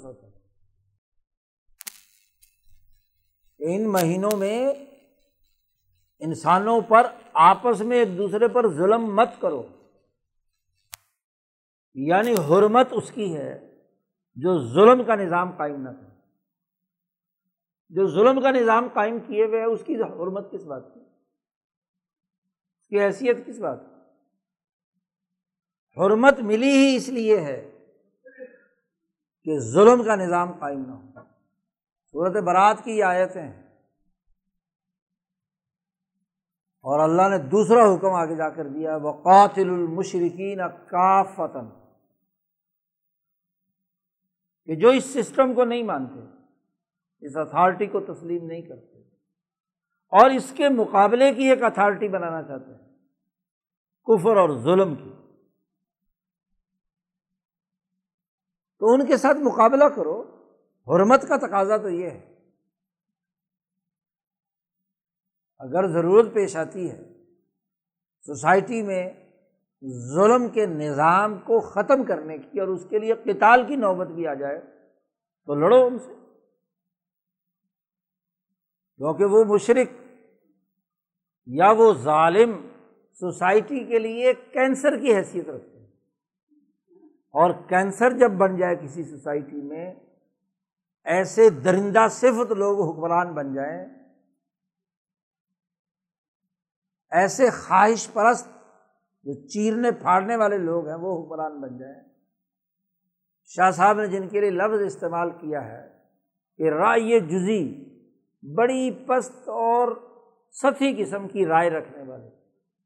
[3.64, 4.74] ان مہینوں میں
[6.20, 9.68] انسانوں پر آپس میں ایک دوسرے پر ظلم مت کرو۔
[11.94, 13.84] یعنی حرمت اس کی ہے
[14.36, 16.12] جو ظلم کا نظام قائم نہ کرے۔
[17.90, 23.02] جو ظلم کا نظام قائم کیے ہوئے اس کی حرمت کس بات کی؟ اس کی
[23.02, 23.96] حیثیت کس بات کی؟
[26.02, 27.88] حرمت ملی ہی اس لیے ہے
[29.44, 31.31] کہ ظلم کا نظام قائم نہ ہو۔
[32.14, 33.52] صورت برات کی آیتیں۔
[36.84, 40.58] اور اللہ نے دوسرا حکم آگے جا کر دیا وہ قاتل المشرقین
[40.88, 41.70] کافتن
[44.66, 46.20] کہ جو اس سسٹم کو نہیں مانتے،
[47.26, 49.00] اس اتھارٹی کو تسلیم نہیں کرتے۔
[50.08, 52.98] اور اس کے مقابلے کی ایک اتھارٹی بنانا چاہتے ہیں،
[54.04, 55.12] کفر اور ظلم کی۔
[58.80, 60.31] تو ان کے ساتھ مقابلہ کرو۔
[60.88, 62.32] حرمت کا تقاضا تو یہ ہے۔
[65.60, 67.14] اگر ضرورت پیش آتی ہے،
[68.26, 69.10] سوسائٹی میں
[69.90, 74.28] ظلم کے نظام کو ختم کرنے کی اور اس کے لیے قتال کی نوبت بھی
[74.28, 74.60] آ جائے
[75.46, 76.14] تو لڑو ان سے۔
[78.98, 79.88] کیونکہ وہ مشرق
[81.46, 82.68] یا وہ ظالم
[83.14, 85.88] سوسائٹی کے لیے کینسر کی حیثیت رکھتے ہیں۔
[87.12, 89.94] اور کینسر جب بن جائے کسی سوسائٹی میں
[91.04, 93.86] ایسے درندہ صفت لوگ حکمران بن جائیں،
[97.10, 98.48] ایسے خواہش پرست
[99.24, 102.10] جو چیرنے پھاڑنے والے لوگ ہیں، وہ حکمران بن جائیں۔
[103.46, 105.90] شاہ صاحب نے جن کے لیے لفظ استعمال کیا ہے
[106.58, 107.92] کہ رائے جزی
[108.56, 110.12] بڑی پست اور
[110.52, 112.30] ستی قسم کی رائے رکھنے والے۔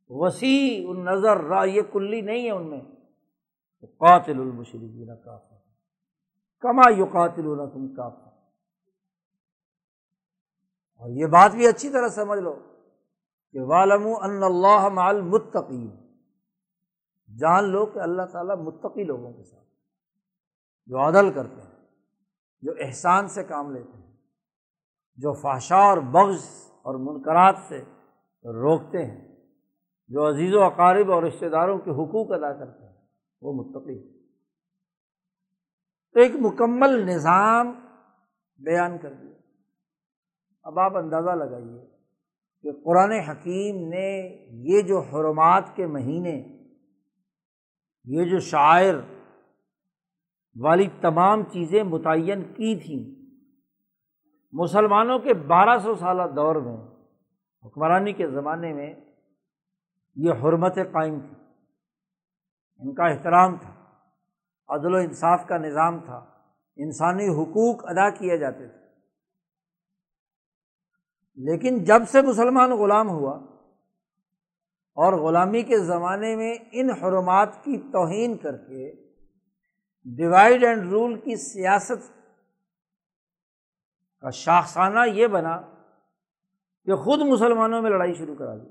[0.08, 2.82] وسیع نظر رائے کلی نہیں ہے ان میں۔
[3.82, 5.55] قاتل المشرقین کافر۔
[6.66, 8.24] کما یو قاتل تم کافر
[11.02, 12.54] اور یہ بات بھی اچھی طرح سمجھ لو
[13.56, 15.90] کہ والم ان اللہ مال متقین
[17.30, 19.64] جان لو کہ اللہ تعالیٰ متقی لوگوں کے ساتھ،
[20.90, 21.74] جو عدل کرتے ہیں،
[22.64, 24.14] جو احسان سے کام لیتے ہیں،
[25.18, 26.46] جو فاشا اور بغض
[26.82, 27.82] اور منقرات سے
[28.46, 29.22] روکتے ہیں،
[30.10, 32.94] جو عزیز و اقارب اور رشتے داروں کے حقوق ادا کرتے ہیں،
[33.42, 34.15] وہ متقی
[36.16, 37.72] تو ایک مکمل نظام
[38.58, 39.34] بیان کر دیا۔
[40.64, 41.88] اب آپ اندازہ لگائیے
[42.62, 46.66] کہ قرآن حکیم نے یہ جو حرمات کے مہینے،
[48.06, 48.96] یہ جو شاعر
[50.62, 53.32] والی تمام چیزیں متعین کی تھیں،
[54.54, 56.78] مسلمانوں کے بارہ سو سالہ دور میں،
[57.66, 58.96] حکمرانی کے زمانے میں
[60.16, 61.36] یہ حرمت قائم تھی
[62.78, 63.85] ان کا احترام تھا۔
[64.68, 66.18] عدل و انصاف کا نظام تھا۔
[66.76, 68.86] انسانی حقوق ادا کیے جاتے تھے۔
[71.36, 73.38] لیکن جب سے مسلمان غلام ہوا
[74.94, 79.06] اور غلامی کے زمانے میں ان حرمات کی توہین کر کے
[80.04, 82.12] ڈیوائڈ اینڈ رول کی سیاست
[84.20, 85.62] کا شاخسانہ یہ بنا
[86.86, 88.70] کہ خود مسلمانوں میں لڑائی شروع کرا دی۔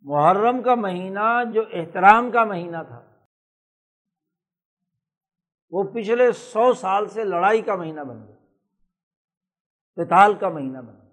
[0.00, 3.05] محرم کا مہینہ جو احترام کا مہینہ تھا
[5.76, 8.36] وہ پچھلے سو سال سے لڑائی کا مہینہ بن گیا۔
[9.94, 11.06] پتال کا مہینہ بن گیا۔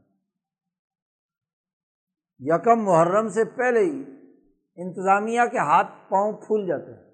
[2.40, 4.04] یکم محرم سے پہلے ہی
[4.76, 7.12] انتظامیہ کے ہاتھ پاؤں پھول جاتے ہیں۔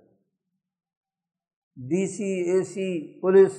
[1.75, 3.51] D C, A C, police,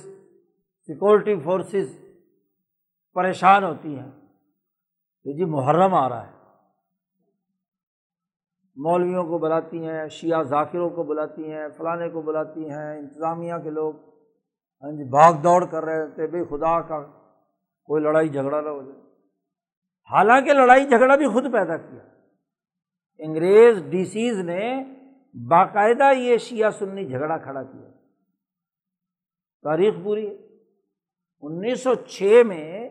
[0.85, 1.97] security forces
[3.13, 4.11] پریشان ہوتی ہیں۔
[5.23, 6.40] کہ جی محرم آ رہا ہے۔
[8.75, 13.69] مولویوں کو بلاتی ہیں، شیعہ ذاکروں کو بلاتی ہیں، فلانے کو بلاتی ہیں، انتظامیہ کے
[13.69, 13.93] لوگ۔
[14.83, 16.99] ہاں جی بھاگ دوڑ کر رہے تھے، بھائی خدا کا
[17.83, 19.01] کوئی لڑائی جھگڑا نہ ہو جائے۔
[20.11, 21.99] حالانکہ لڑائی جھگڑا بھی خود پیدا کیا۔
[23.19, 24.83] انگریز ڈی سیز نے
[25.33, 27.89] باقاعدہ یہ شیعہ سنی جھگڑا کھڑا کیا۔
[29.63, 30.33] تاریخ پوری ہے۔
[31.41, 32.89] انیس سو چھ میں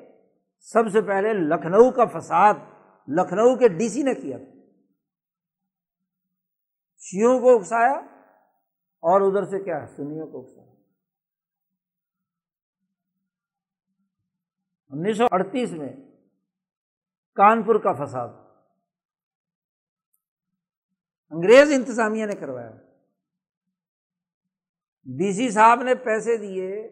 [0.61, 2.55] سب سے پہلے لکھنؤ کا فساد
[3.09, 4.59] لکھنؤ کے ڈی سی نے کیا تھا۔
[7.11, 7.92] شیوں کو اکسایا
[9.02, 10.70] اور ادھر سے کیا ہے؟ سنیوں کو اکسایا۔
[14.88, 15.96] انیس سو اڑتیس میں
[17.34, 18.28] کانپور کا فساد۔
[21.30, 22.70] انگریز انتظامیہ نے کروایا۔
[25.04, 26.88] ڈی سی صاحب نے پیسے دیے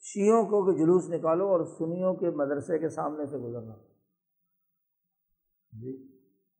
[0.00, 3.74] شیوں کو کہ جلوس نکالو اور سنیوں کے مدرسے کے سامنے سے گزرنا۔
[5.72, 6.09] جی۔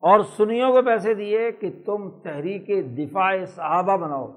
[0.01, 4.32] اور سنیوں کو پیسے دیے کہ تم تحریک دفاع صحابہ بناؤ۔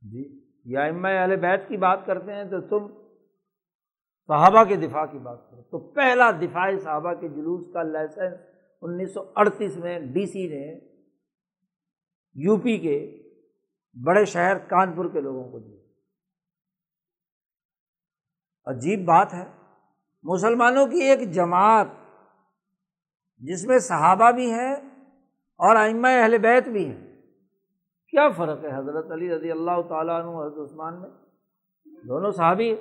[0.00, 2.88] جی یا اما اہل بیت کی بات کرتے ہیں تو تم
[4.26, 8.40] صحابہ کے دفاع کی بات کرو۔ تو پہلا دفاع صحابہ کے جلوس کا لائسنس
[8.82, 10.78] انیس سو اڑتیس میں ڈی سی نے،
[12.34, 13.22] یو پی کے
[14.04, 15.82] بڑے شہر کانپور کے لوگوں کو دیا۔
[18.66, 19.44] عجیب بات ہے۔
[20.22, 21.86] مسلمانوں کی ایک جماعت
[23.42, 24.74] جس میں صحابہ بھی ہیں
[25.56, 27.22] اور آئمہ اہل بیت بھی ہیں۔
[28.08, 31.10] کیا فرق ہے حضرت علی رضی اللہ تعالیٰ عنہ حضرت عثمان میں؟
[32.04, 32.76] دونوں صحابی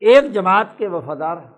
[0.00, 1.50] ایک جماعت کے وفادار ہیں۔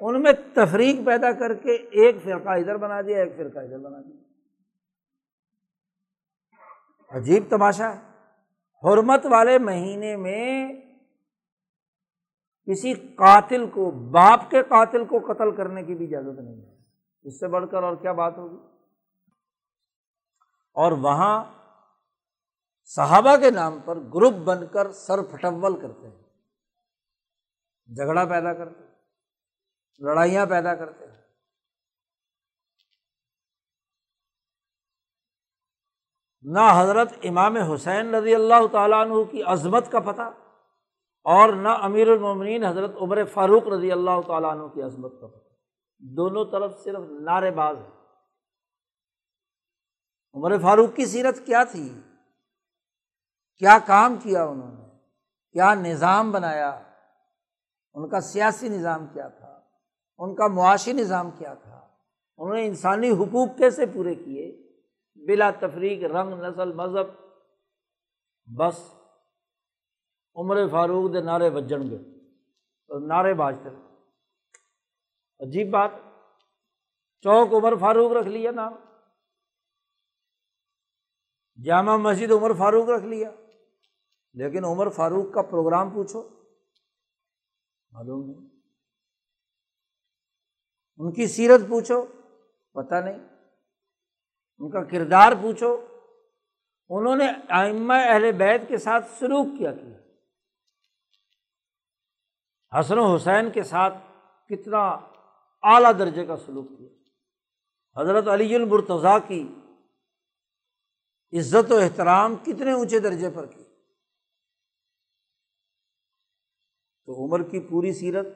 [0.00, 3.98] ان میں تفریق پیدا کر کے ایک فرقہ ادھر بنا دیا، ایک فرقہ ادھر بنا
[4.00, 4.22] دیا۔
[7.16, 8.08] عجیب تماشا ہے۔
[8.82, 10.72] حرمت والے مہینے میں
[12.70, 16.76] کسی قاتل کو، باپ کے قاتل کو قتل کرنے کی بھی اجازت نہیں ہے۔
[17.22, 18.56] اس سے بڑھ کر اور کیا بات ہوگی؟
[20.74, 21.44] اور وہاں
[22.84, 26.22] صحابہ کے نام پر گروپ بن کر سر پھٹول کرتے ہیں۔
[27.94, 28.94] جھگڑا پیدا کرتے ہیں۔
[29.98, 31.22] لڑائیاں پیدا کرتے ہیں۔
[36.42, 40.22] نہ حضرت امام حسین رضی اللہ تعالیٰ عنہ کی عظمت کا پتہ
[41.28, 45.48] اور نہ امیر المومنین حضرت عمر فاروق رضی اللہ تعالیٰ عنہ کی عظمت کا پتہ
[45.98, 47.88] دونوں طرف صرف نعرے باز ہے
[50.34, 52.00] عمر فاروق کی سیرت کیا تھی؟
[53.58, 54.98] کیا کام کیا انہوں نے؟
[55.52, 56.82] کیا نظام بنایا؟
[57.94, 59.60] ان کا سیاسی نظام کیا تھا؟
[60.18, 61.88] ان کا معاشی نظام کیا تھا؟
[62.38, 64.68] انہوں نے انسانی حقوق کیسے پورے کیے؟
[65.26, 67.06] بلا تفریق، رنگ، نسل، مذہب،
[68.56, 68.97] بس۔
[70.38, 71.96] عمر فاروق دے نعرے بجن گے
[72.88, 73.68] اور نعرے باجتے
[75.40, 75.90] عجیب بات،
[77.20, 78.74] چوک عمر فاروق رکھ لیا نام۔
[81.64, 83.30] جامع مسجد عمر فاروق رکھ لیا۔
[84.32, 86.28] لیکن عمر فاروق کا پروگرام پوچھو،
[87.90, 88.48] معلوم نہیں۔
[90.96, 92.06] ان کی سیرت پوچھو،
[92.72, 93.28] پتہ نہیں۔
[94.58, 95.86] ان کا کردار پوچھو۔
[96.88, 100.07] انہوں نے آئمہ اہل بیت کے ساتھ سلوک کیا کیا۔
[102.80, 103.94] حسن و حسین کے ساتھ
[104.48, 104.88] کتنا
[105.62, 106.88] اعلیٰ درجے کا سلوک کیا۔
[108.00, 109.54] حضرت علی المرتضیٰ کی
[111.38, 113.64] عزت و احترام کتنے اونچے درجے پر کی۔
[117.06, 118.26] تو عمر کی پوری سیرت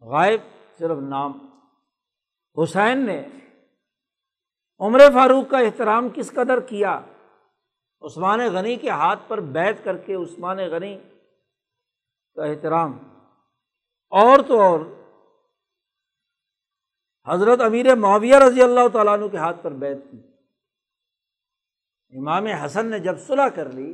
[0.00, 0.40] غائب
[0.78, 1.60] صرف نام۔
[2.62, 3.28] حسین نے
[4.78, 7.00] عمر فاروق کا احترام کس قدر کیا؟
[8.00, 10.98] عثمان غنی کے ہاتھ پر بیت کر کے عثمان غنی
[12.36, 12.98] کا احترام۔
[14.08, 14.80] اور تو اور۔
[17.26, 20.18] حضرت امیر معاویہ رضی اللہ تعالیٰ عنہ کے ہاتھ پر بیت کی۔
[22.18, 23.90] امام حسن نے جب صلاح کر لی،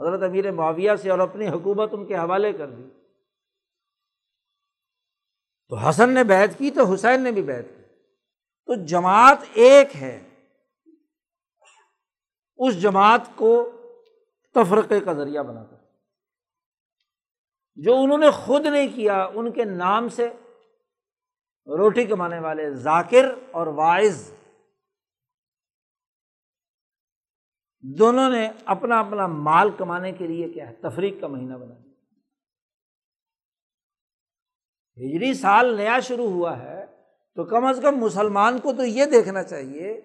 [0.00, 2.88] حضرت امیر معاویہ سے اور اپنی حکومت ان کے حوالے کر دی۔
[5.68, 7.82] تو حسن نے بیت کی، تو حسین نے بھی بیت کی۔
[8.66, 10.46] تو جماعت ایک ہے۔
[12.56, 13.70] اس جماعت کو
[14.54, 15.79] تفرقے کا ذریعہ بنا کر
[17.76, 20.28] جو انہوں نے خود نہیں کیا، ان کے نام سے
[21.66, 24.32] روٹی کمانے والے ذاکر اور وائز
[27.98, 31.90] دونوں نے اپنا اپنا مال کمانے کے لیے کیا ہے، تفریق کا مہینہ بنا دیا۔
[34.98, 36.86] ہجری سال نیا شروع ہوا ہے،
[37.34, 40.00] تو کم از کم مسلمان کو تو یہ دیکھنا چاہیے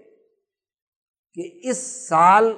[1.34, 2.54] کہ اس سال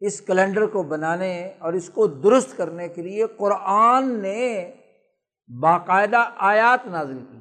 [0.00, 4.72] اس کیلنڈر کو بنانے اور اس کو درست کرنے کے لیے قرآن نے
[5.60, 7.38] باقاعدہ آیات نازل کی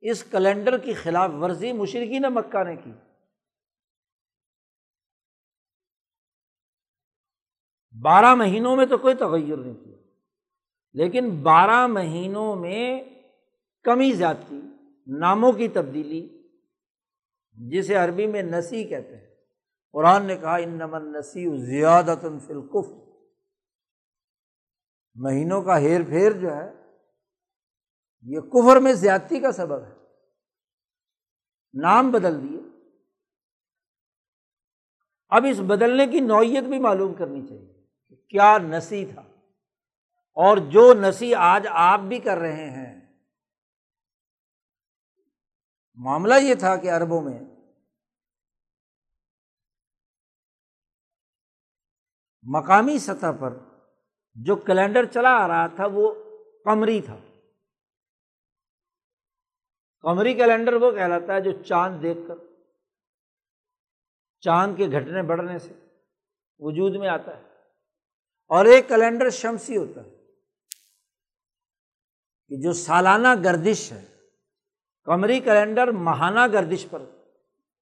[0.00, 2.92] اس کیلنڈر کی خلاف ورزی مشرقین مکہ نے کی۔
[8.00, 9.96] بارہ مہینوں میں تو کوئی تغیر نہیں کیا
[10.92, 13.04] لیکن بارہ مہینوں میں
[13.82, 14.60] کمی زیادتی
[15.06, 16.42] ناموں کی تبدیلی،
[17.52, 19.23] جسے عربی میں نسی کہتے ہیں۔
[19.94, 22.14] قرآن نے کہا ان نمن نسی زیادہ
[22.46, 22.88] فلقف
[25.14, 26.74] مہینوں کا ہیر پھیر جو ہے،
[28.22, 29.94] یہ کفر میں زیادتی کا سبب ہے۔
[31.82, 32.60] نام بدل دیے۔
[35.28, 39.22] اب اس بدلنے کی نوعیت بھی معلوم کرنی چاہیے کہ کیا نسی تھا۔
[40.32, 43.14] اور جو نسی آج آپ بھی کر رہے ہیں۔
[45.94, 47.53] معاملہ یہ تھا کہ اربوں میں
[52.44, 53.52] مقامی سطح پر
[54.34, 56.14] جو کیلنڈر چلا آ رہا تھا وہ
[56.64, 57.16] کمری تھا۔
[60.00, 62.34] کمری کیلنڈر وہ کہلاتا ہے جو چاند دیکھ کر،
[64.40, 65.72] چاند کے گھٹنے بڑھنے سے
[66.58, 67.42] وجود میں آتا ہے۔
[68.48, 70.10] اور ایک کیلنڈر شمسی ہوتا ہے
[72.48, 74.04] کہ جو سالانہ گردش ہے۔
[75.04, 77.02] کمری کیلنڈر ماہانہ گردش پر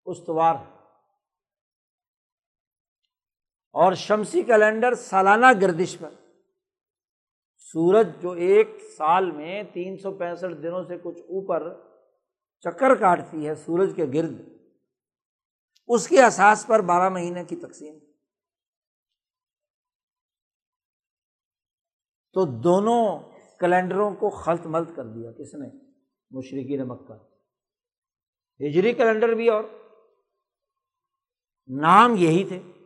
[0.05, 0.72] استوار ہے۔
[3.73, 6.11] اور شمسی کیلنڈر سالانہ گردش پر۔
[7.57, 11.75] سورج جو ایک سال میں تین سو پینسٹھ دنوں سے کچھ اوپر
[12.61, 14.41] چکر کاٹتی ہے سورج کے گرد۔
[15.89, 17.99] اس کے احساس پر بارہ مہینے کی تقسیم۔
[22.33, 23.19] تو دونوں
[23.61, 25.69] کیلنڈروں کو خلط ملت کر دیا کس نے؟
[26.31, 27.13] مشرقی نے مکہ۔
[28.69, 29.65] ہجری کیلنڈر بھی اور۔
[31.67, 32.82] نام یہی تھے۔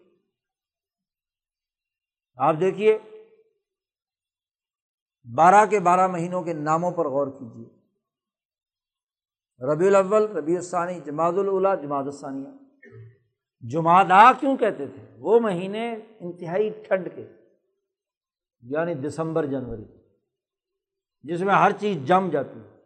[2.36, 2.98] آپ دیکھیے،
[5.34, 7.68] بارہ کے بارہ مہینوں کے ناموں پر غور کیجیے۔
[9.72, 12.48] ربیع الاول، ربیع الثانی، جماعت الاولا جماعت الثانیہ۔
[13.60, 17.26] جمعہ کیوں کہتے تھے؟ وہ مہینے انتہائی ٹھنڈ کے
[18.60, 19.84] یعنی دسمبر، جنوری،
[21.22, 22.76] جس میں ہر چیز جم جاتی۔ ہے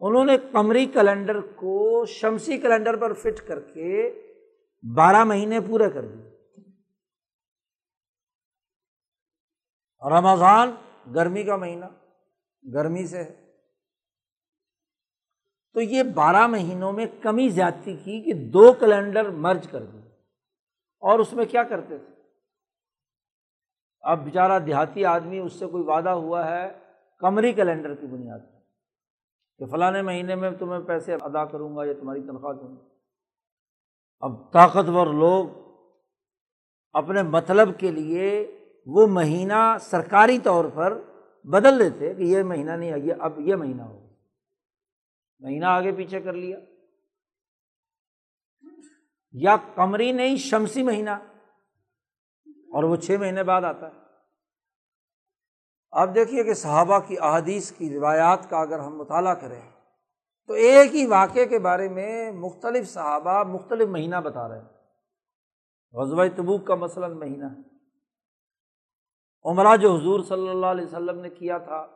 [0.00, 4.10] انہوں نے قمری کیلنڈر کو شمسی کیلنڈر پر فٹ کر کے
[4.94, 6.25] بارہ مہینے پورے کر دیے۔
[10.10, 10.70] رمضان
[11.14, 11.86] گرمی کا مہینہ،
[12.74, 13.46] گرمی سے۔ ہے
[15.74, 20.00] تو یہ بارہ مہینوں میں کمی زیادتی کی کہ دو کیلنڈر مرج کر دیے
[20.98, 22.14] اور اس میں کیا کرتے تھے؟
[24.00, 26.78] اب بیچارہ دیہاتی آدمی اس سے کوئی وعدہ ہوا ہے،
[27.18, 28.58] کمری کیلنڈر کی بنیاد پر
[29.58, 32.82] کہ فلاں مہینے میں تمہیں پیسے ادا کروں گا یا تمہاری تنخواہ دوں گا۔
[34.20, 35.46] اب طاقتور لوگ
[36.92, 38.52] اپنے مطلب کے لیے
[38.86, 41.02] وہ مہینہ سرکاری طور پر
[41.44, 44.06] بدل دیتے کہ یہ مہینہ نہیں آئیے اب یہ مہینہ ہو
[45.38, 46.58] مہینہ آگے پیچھے کر لیا۔
[49.32, 51.10] یا کمری نہیں، شمسی مہینہ۔
[52.50, 54.00] اور وہ چھ مہینے بعد آتا ہے۔
[55.90, 59.70] آپ دیکھیے کہ صحابہ کی احادیث کی روایات کا اگر ہم مطالعہ کریں،
[60.46, 64.68] تو ایک ہی واقعے کے بارے میں مختلف صحابہ مختلف مہینہ بتا رہے ہیں۔
[65.92, 67.75] غزوہ تبوک کا مثلاً مہینہ۔ ہے
[69.46, 71.86] عمرہ جو حضور صلی اللہ علیہ وسلم نے کیا تھا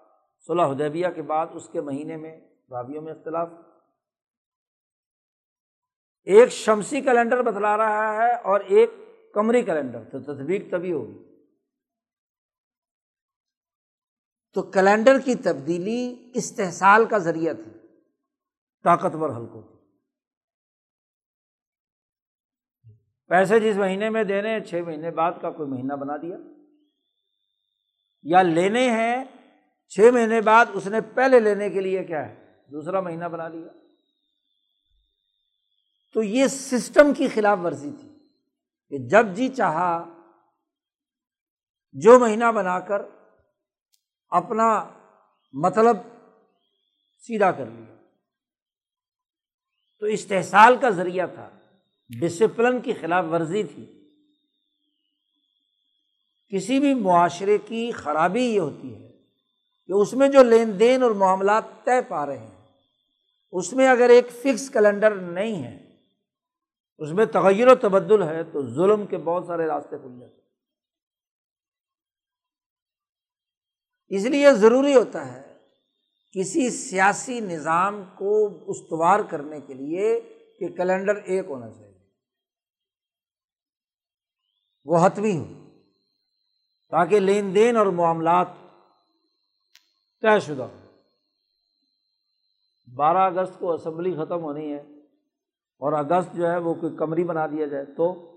[0.46, 2.40] صلاح حدیبیہ کے بعد اس کے مہینے میں
[2.70, 3.48] راویوں میں اختلاف۔
[6.22, 8.90] ایک شمسی کیلنڈر بتلا رہا ہے اور ایک
[9.34, 11.46] کمری کیلنڈر، تو تصویر تبھی ہوگی۔
[14.52, 17.88] تو کیلنڈر کی تبدیلی استحصال کا ذریعہ تھی،
[18.84, 19.74] طاقتور حلقوں کی۔
[23.26, 26.36] پیسے جس مہینے میں دینے، چھ مہینے بعد کا کوئی مہینہ بنا دیا۔
[28.22, 29.24] یا لینے ہیں،
[29.88, 33.68] چھ مہینے بعد اس نے پہلے لینے کے لیے کیا ہے؟ دوسرا مہینہ بنا لیا۔
[36.14, 38.18] تو یہ سسٹم کی خلاف ورزی تھی
[38.88, 40.16] کہ جب جی چاہا،
[41.92, 43.02] جو مہینہ بنا کر
[44.28, 44.90] اپنا
[45.52, 45.96] مطلب
[47.18, 47.96] سیدھا کر لیا۔
[49.98, 51.50] تو استحصال کا ذریعہ تھا
[52.20, 53.99] ڈسپلن کی خلاف ورزی تھی۔
[56.54, 59.08] کسی بھی معاشرے کی خرابی یہ ہوتی ہے
[59.86, 62.68] کہ اس میں جو لین دین اور معاملات طے پا رہے ہیں،
[63.52, 65.96] اس میں اگر ایک فکس کیلنڈر نہیں ہے،
[66.98, 70.40] اس میں تغیر و تبدل ہے تو ظلم کے بہت سارے راستے کھل جاتے ہیں۔
[74.08, 75.58] اس لیے ضروری ہوتا ہے
[76.30, 80.20] کسی سیاسی نظام کو استوار کرنے کے لیے
[80.58, 81.98] کہ کیلنڈر ایک ہونا چاہیے۔
[84.84, 85.69] وہ حتمی ہو۔
[86.90, 88.46] تاکہ لین دین اور معاملات
[90.22, 90.76] طے شدہ ہو
[92.94, 94.80] بارہ اگست کو اسمبلی ختم ہونی ہے
[95.78, 98.30] اور اگست جو ہے وہ کوئی کمری بنا دیا جائے تو؟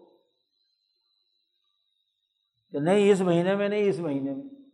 [2.72, 4.70] کہ نہیں، اس مہینے میں نہیں، اس مہینے میں۔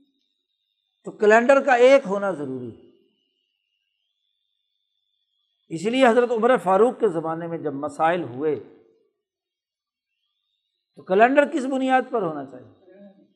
[1.03, 2.89] تو کیلنڈر کا ایک ہونا ضروری ہے۔
[5.67, 8.55] اس لیے حضرت عمر فاروق کے زمانے میں جب مسائل ہوئے
[10.95, 12.78] تو کیلنڈر کس بنیاد پر ہونا چاہیے؟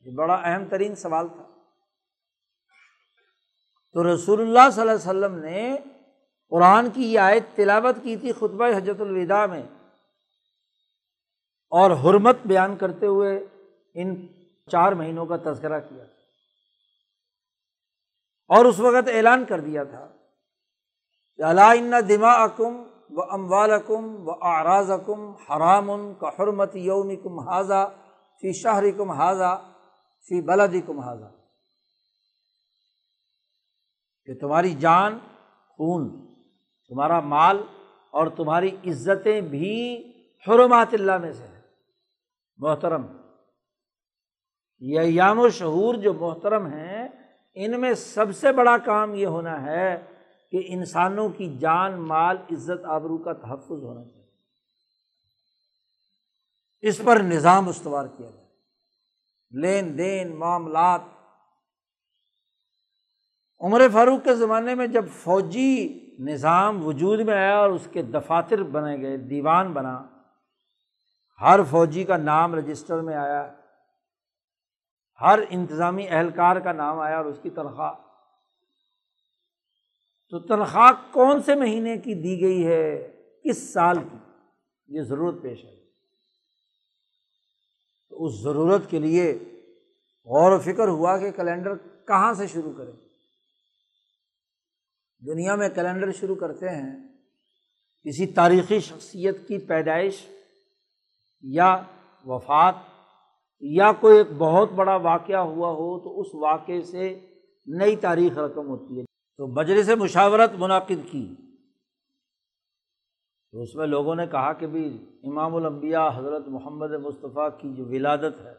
[0.04, 1.42] یہ بڑا اہم ترین سوال تھا۔
[3.92, 5.76] تو رسول اللہ صلی اللہ علیہ وسلم نے
[6.50, 9.62] قرآن کی یہ آیت تلاوت کی تھی خطبہ حجرت الوداع میں۔
[11.70, 13.46] اور حرمت بیان کرتے ہوئے
[13.94, 14.26] ان
[14.70, 16.04] چار مہینوں کا تذکرہ کیا۔
[18.48, 20.08] اور اس وقت اعلان کر دیا تھا
[21.36, 27.38] کہ اللہ دما اکم و اموال اکم و آراز اکم حرام کا حرمت یوم کم
[27.38, 27.92] حاضہ
[28.40, 29.73] فی شہر کم حاضہ
[30.28, 31.30] فی بلدی کو محاذہ
[34.24, 35.18] کہ تمہاری جان
[35.68, 36.34] خون،
[36.88, 37.56] تمہارا مال
[38.10, 39.72] اور تمہاری عزتیں بھی
[40.48, 41.60] حرمات اللہ میں سے ہے
[42.56, 43.06] محترم،
[44.78, 47.08] یہ ایام و شعور جو محترم ہیں،
[47.54, 49.96] ان میں سب سے بڑا کام یہ ہونا ہے
[50.50, 54.28] کہ انسانوں کی جان، مال، عزت، آبرو کا تحفظ ہونا چاہیے۔
[56.80, 58.43] اس پر نظام استوار کیا جائے۔
[59.50, 61.00] لین دین، معاملات۔
[63.60, 68.62] عمر فاروق کے زمانے میں جب فوجی نظام وجود میں آیا اور اس کے دفاتر
[68.62, 70.02] بنے گئے، دیوان بنا،
[71.40, 73.54] ہر فوجی کا نام رجسٹر میں آیا،
[75.20, 77.92] ہر انتظامی اہلکار کا نام آیا اور اس کی تنخواہ۔
[80.30, 83.12] تو تنخواہ کون سے مہینے کی دی گئی ہے؟
[83.44, 84.16] کس سال کی؟
[84.86, 85.83] یہ ضرورت پیش ہے
[88.14, 89.38] تو اس ضرورت کے لیے
[90.24, 92.92] غور و فکر ہوا کہ کیلنڈر کہاں سے شروع کریں۔
[95.26, 97.08] دنیا میں کیلنڈر شروع کرتے ہیں
[98.04, 100.26] کسی تاریخی شخصیت کی پیدائش
[101.40, 101.82] یا
[102.24, 102.74] وفات
[103.60, 107.26] یا کوئی ایک بہت بڑا واقعہ ہوا ہو تو اس واقعے سے
[107.66, 109.04] نئی تاریخ رقم ہوتی ہے۔
[109.36, 111.34] تو بجرے سے مشاورت منعقد کی۔
[113.54, 117.84] تو اس میں لوگوں نے کہا کہ بھی امام الانبیاء حضرت محمد مصطفیٰ کی جو
[117.84, 118.54] ولادت ہے،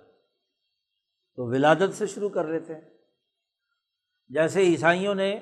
[1.36, 2.82] تو ولادت سے شروع کر لیتے ہیں۔
[4.28, 5.39] جیسے عیسائیوں نے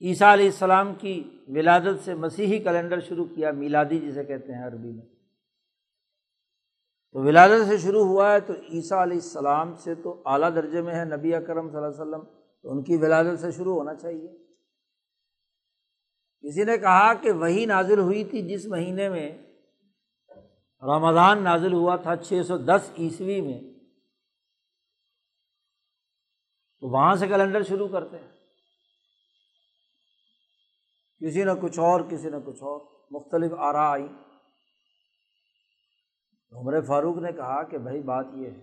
[0.00, 4.92] عیسیٰ علیہ السلام کی ولادت سے مسیحی کیلنڈر شروع کیا، میلادی جسے کہتے ہیں عربی
[4.92, 5.06] میں۔
[7.12, 10.94] تو ولادت سے شروع ہوا ہے تو عیسیٰ علیہ السلام سے تو اعلیٰ درجے میں
[10.94, 12.24] ہے نبی اکرم صلی اللہ علیہ وسلم،
[12.62, 14.49] تو ان کی ولادت سے شروع ہونا چاہیے۔
[16.42, 19.38] کسی نے کہا کہ وہی نازل ہوئی تھی جس مہینے میں
[20.82, 23.60] رمضان نازل ہوا تھا چھ سو دس عیسوی میں،
[26.80, 28.30] تو وہاں سے کیلنڈر شروع کرتے ہیں۔
[31.20, 32.80] کسی نے کچھ اور، کسی نے کچھ اور،
[33.10, 34.06] مختلف آرا آئی۔
[36.52, 38.60] عمر فاروق نے کہا کہ بھائی بات یہ ہے،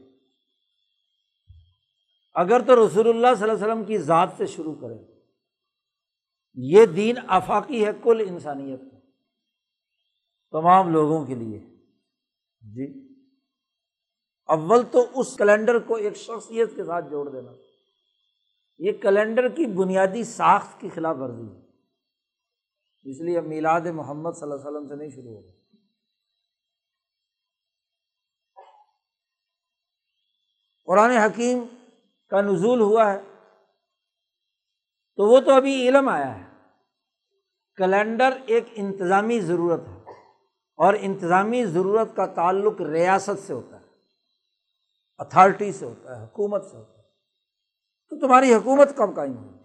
[2.34, 5.17] اگر تو رسول اللہ صلی اللہ علیہ وسلم کی ذات سے شروع کریں۔
[6.60, 8.98] یہ دین آفاقی ہے کل انسانیت کا
[10.52, 11.60] تمام لوگوں کے لیے۔
[12.62, 13.08] جی۔
[14.46, 17.52] اول تو اس کیلنڈر کو ایک شخصیت کے ساتھ جوڑ دینا۔
[18.78, 21.68] یہ کیلنڈر کی بنیادی ساخت کی خلاف ورزی ہے۔
[23.12, 25.52] اس لیے اب میلاد محمد صلی اللہ علیہ وسلم سے نہیں شروع ہوگا۔
[30.86, 31.64] قرآن حکیم
[32.28, 33.22] کا نزول ہوا ہے۔
[35.16, 36.47] تو وہ تو ابھی علم آیا ہے۔
[37.78, 40.12] کیلنڈر ایک انتظامی ضرورت ہے
[40.76, 43.86] اور انتظامی ضرورت کا تعلق ریاست سے ہوتا ہے
[45.18, 47.04] اتھارٹی سے ہوتا ہے، حکومت سے ہوتا ہے۔
[48.10, 49.58] تو تمہاری حکومت کب قائم ہوگی؟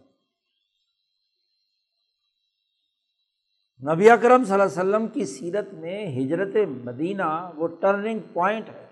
[3.92, 8.86] نبی اکرم صلی اللہ علیہ وسلم کی سیرت میں ہجرت مدینہ وہ ٹرننگ پوائنٹ ہے۔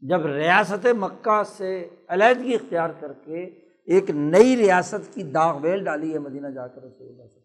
[0.00, 3.44] جب ریاست مکہ سے علیحدگی اختیار کر کے
[3.86, 7.39] ایک نئی ریاست کی داغ ویل ڈالی ہے مدینہ جا کر رسول اللہ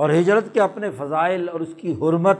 [0.00, 2.38] اور ہجرت کے اپنے فضائل اور اس کی حرمت۔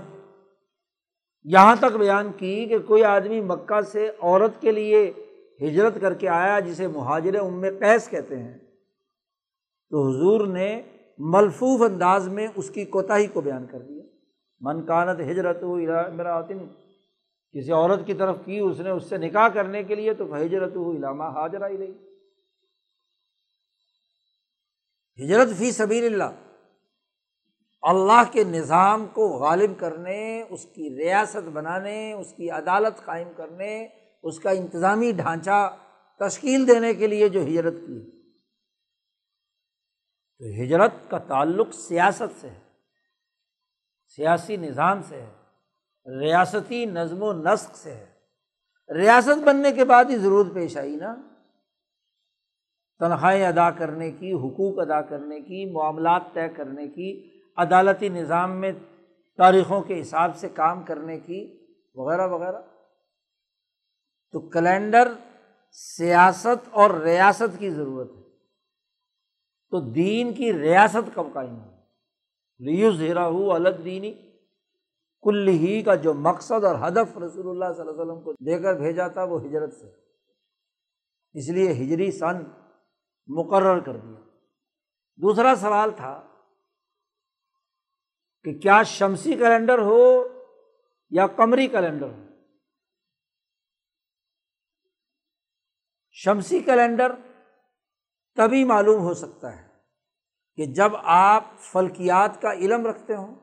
[1.46, 5.12] یہاں تک بیان کی کہ کوئی آدمی مکہ سے عورت کے لیے
[5.60, 8.58] ہجرت کر کے آیا جسے مہاجر ام قیس کہتے ہیں،
[9.92, 10.80] تو حضور نے
[11.18, 14.02] ملفوف انداز میں اس کی کوتاہی کو بیان کر دیا۔
[14.60, 16.58] من کانت ہجرت ہو امراطن
[17.54, 20.76] کسی عورت کی طرف کی، اس نے اس سے نکاح کرنے کے لیے، تو ہجرت
[20.76, 21.92] ہو علامہ حاضر آئی رہی
[25.18, 26.30] ہجرت فی سبیر اللہ۔
[27.82, 33.88] اللہ کے نظام کو غالب کرنے، اس کی ریاست بنانے، اس کی عدالت قائم کرنے،
[34.22, 35.76] اس کا انتظامی ڈھانچہ
[36.18, 38.10] تشکیل دینے کے لیے جو ہجرت کی۔
[40.38, 42.60] تو ہجرت کا تعلق سیاست سے ہے،
[44.16, 45.32] سیاسی نظام سے ہے،
[46.20, 48.06] ریاستی نظم و نسق سے ہے۔
[48.94, 51.16] ریاست بننے کے بعد ہی ضرورت پیش آئی نا۔
[52.98, 58.72] تنخواہیں ادا کرنے کی، حقوق ادا کرنے کی، معاملات طے کرنے کی۔ عدالتی نظام میں
[59.36, 62.62] تاریخوں کے حساب سے کام کرنے کی وغیرہ وغیرہ۔
[64.32, 65.12] تو کیلنڈر
[65.72, 68.22] سیاست اور ریاست کی ضرورت ہے۔
[69.70, 71.70] تو دین کی ریاست کب قائم ہو
[72.66, 74.14] ریو زیرا ہو الگ دینی
[75.22, 78.62] کل ہی کا جو مقصد اور ہدف رسول اللہ صلی اللہ علیہ وسلم کو دے
[78.62, 79.86] کر بھیجا تھا وہ ہجرت سے۔
[81.32, 82.42] اس لیے ہجری سن
[83.26, 84.20] مقرر کر دیا۔
[85.16, 86.29] دوسرا سوال تھا
[88.44, 90.24] کہ کیا شمسی کیلنڈر ہو
[91.10, 92.24] یا قمری کیلنڈر ہو؟
[96.12, 97.12] شمسی کیلنڈر
[98.36, 99.68] تبھی معلوم ہو سکتا ہے
[100.56, 103.34] کہ جب آپ فلکیات کا علم رکھتے ہوں،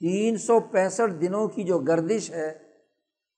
[0.00, 2.58] تین سو پینسٹھ دنوں کی جو گردش ہے،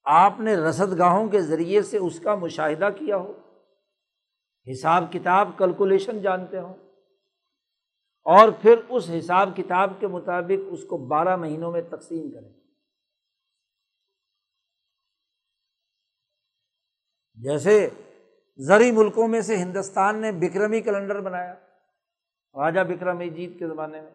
[0.04, 3.32] آپ نے رسد گاہوں کے ذریعے سے اس کا مشاہدہ کیا ہو؟
[4.72, 6.89] حساب کتاب کیلکولیشن جانتے ہوں۔
[8.24, 12.48] اور پھر اس حساب کتاب کے مطابق اس کو بارہ مہینوں میں تقسیم کریں۔
[17.34, 17.88] جیسے
[18.56, 21.54] زرعی ملکوں میں سے ہندوستان نے بکرمی کیلنڈر بنایا
[22.54, 24.10] راجا بکرم جیت کے زمانے میں۔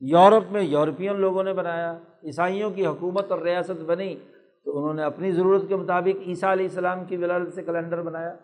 [0.00, 4.16] یورپ میں یورپین لوگوں نے بنایا، عیسائیوں کی حکومت اور ریاست بنی
[4.64, 8.34] تو انہوں نے اپنی ضرورت کے مطابق عیسیٰ علیہ السلام کی ولادت سے کیلنڈر بنایا۔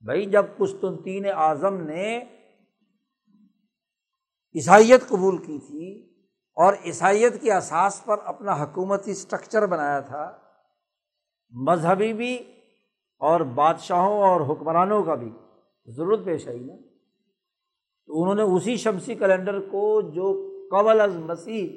[0.00, 2.24] بھائی، جب قسطنطین اعظم نے
[4.56, 6.12] عیسائیت قبول کی تھی
[6.56, 10.38] اور عیسائیت کے اساس پر اپنا حکومتی اسٹرکچر بنایا تھا،
[11.50, 12.36] مذہبی بھی
[13.18, 15.30] اور بادشاہوں اور حکمرانوں کا بھی
[15.86, 16.76] ضرورت پیش آئی نا۔
[18.06, 20.32] تو انہوں نے اسی شمسی کیلنڈر کو جو
[20.70, 21.68] قبل از مسیح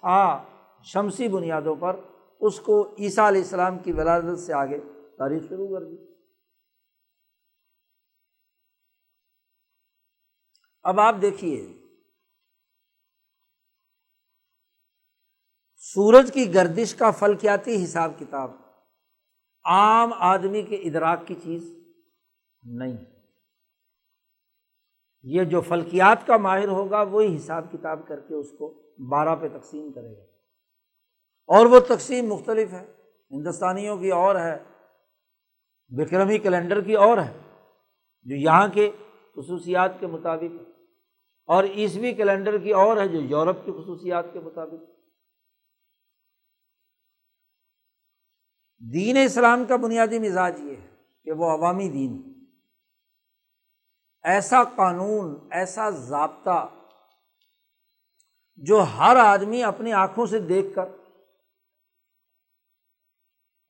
[0.00, 0.44] تھا
[0.84, 2.00] شمسی بنیادوں پر،
[2.40, 4.78] اس کو عیسیٰ علیہ السلام کی ولادت سے آگے
[5.18, 5.96] تاریخ شروع کر دی۔
[10.82, 11.77] اب آپ دیکھیے
[15.94, 18.50] سورج کی گردش کا فلکیاتی حساب کتاب۔
[19.64, 21.78] عام آدمی کے ادراک کی چیز
[22.62, 22.96] نہیں۔
[25.22, 29.48] یہ جو فلکیات کا ماہر ہوگا، وہی حساب کتاب کر کے اس کو بارہ پہ
[29.48, 30.22] تقسیم کرے گا۔
[31.46, 32.92] اور وہ تقسیم مختلف ہے۔
[33.30, 34.58] ہندوستانیوں کی اور ہے۔
[35.88, 37.38] بکرمی کیلنڈر کی اور ہے۔
[38.22, 38.90] جو یہاں کے
[39.36, 40.68] خصوصیات کے مطابق
[41.46, 44.97] اور عیسوی کیلنڈر کی اور ہے جو یورپ کی خصوصیات کے مطابق
[48.80, 50.86] دین اسلام کا بنیادی مزاج یہ ہے
[51.24, 52.32] کہ وہ عوامی دین
[54.22, 56.68] ایسا قانون، ایسا ضابطہ
[58.54, 60.84] جو ہر آدمی اپنی آنکھوں سے دیکھ کر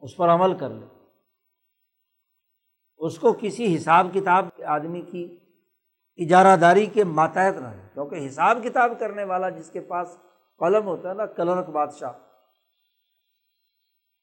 [0.01, 0.87] اس پر عمل کر لے۔
[2.97, 5.39] اس کو کسی حساب کتاب آدمی کی
[6.17, 10.19] اجارہ داری کے ماتحت نہ ہے کیونکہ حساب کتاب کرنے والا جس کے پاس
[10.59, 12.13] قلم ہوتا ہے نا، کلرک بادشاہ۔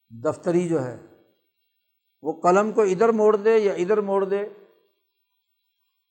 [0.10, 0.97] دفتری جو ہے،
[2.22, 4.49] وہ قلم کو ادھر موڑ دے یا ادھر موڑ دے؟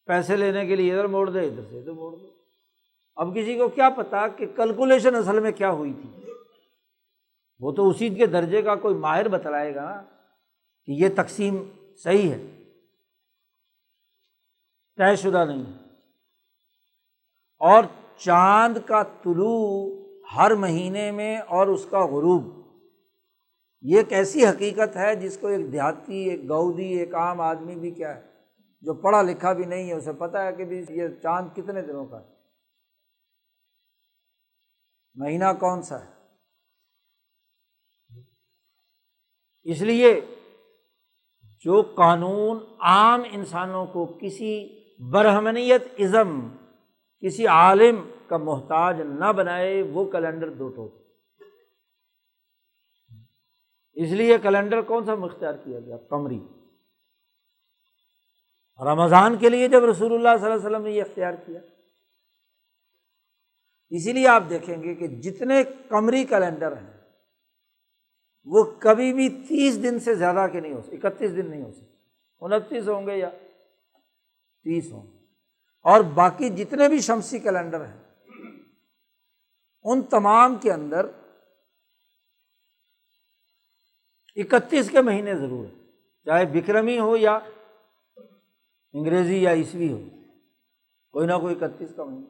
[0.06, 2.26] پیسے لینے کے لیے ادھر موڑ دے، ادھر سے ادھر موڑ دے۔
[3.16, 6.30] اب کسی کو کیا پتا کہ کیلکولیشن اصل میں کیا ہوئی تھی؟
[7.58, 10.02] وہ تو اسی کے درجے کا کوئی ماہر بتلائے گا نا
[10.86, 12.64] کہ یہ تقسیم صحیح ہے۔
[14.96, 15.72] طے شدہ نہیں
[17.58, 17.84] اور
[18.16, 19.90] چاند کا طلوع
[20.36, 22.63] ہر مہینے میں اور اس کا غروب۔
[23.84, 27.90] یہ ایک ایسی حقیقت ہے جس کو ایک دیہاتی، ایک گودی ایک عام آدمی بھی
[27.90, 28.22] کیا ہے،
[28.82, 32.06] جو پڑھا لکھا بھی نہیں ہے، اسے پتا ہے کہ بھی یہ چاند کتنے دنوں
[32.06, 32.26] کا ہے۔
[35.14, 36.12] مہینہ کون سا ہے؟
[39.62, 40.20] اس لیے
[41.58, 46.48] جو قانون عام انسانوں کو کسی برہمنیت ازم
[47.20, 51.03] کسی عالم کا محتاج نہ بنائے، وہ کیلنڈر دو ٹوٹ
[53.94, 56.40] اس لیے کیلنڈر کون سا اختیار کیا گیا؟ قمری۔
[58.84, 61.60] رمضان کے لیے جب رسول اللہ صلی اللہ علیہ وسلم نے یہ اختیار کیا۔
[63.90, 67.00] اسی لیے آپ دیکھیں گے کہ جتنے قمری کیلنڈر ہیں،
[68.44, 71.72] وہ کبھی بھی تیس دن سے زیادہ کے نہیں ہو سکتے، اکتیس دن نہیں ہو
[71.72, 71.94] سکتے۔
[72.40, 73.30] انتیس ہوں گے یا
[74.62, 75.18] تیس ہوں۔ گے
[75.82, 78.04] اور باقی جتنے بھی شمسی کیلنڈر ہیں،
[79.82, 81.06] ان تمام کے اندر
[84.34, 85.84] اکتیس کے مہینے ضرور ہے۔
[86.24, 87.38] چاہے بکرمی ہو یا
[88.92, 90.00] انگریزی یا عیسوی ہو،
[91.10, 92.28] کوئی نہ کوئی اکتیس کا مہینہ۔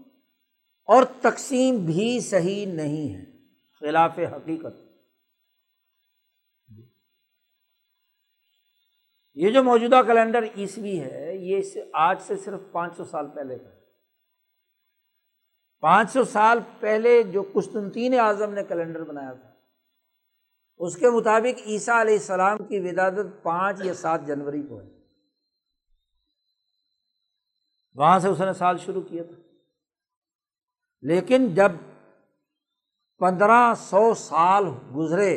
[0.84, 3.24] اور تقسیم بھی صحیح نہیں ہے،
[3.80, 4.74] خلاف حقیقت۔
[9.34, 11.60] یہ جو موجودہ کیلنڈر عیسوی ہے، یہ
[11.92, 13.80] آج سے صرف پانچ سو سال پہلے کا ہے۔
[15.80, 19.53] پانچ سو سال پہلے جو قسطنطین اعظم نے کیلنڈر بنایا تھا
[20.78, 24.86] اس کے مطابق عیسیٰ علیہ السلام کی ودادت پانچ یا سات جنوری کو ہے۔
[27.94, 29.40] وہاں سے اس نے سال شروع کیا تھا۔
[31.00, 31.72] لیکن جب
[33.18, 34.64] پندرہ سو سال
[34.96, 35.36] گزرے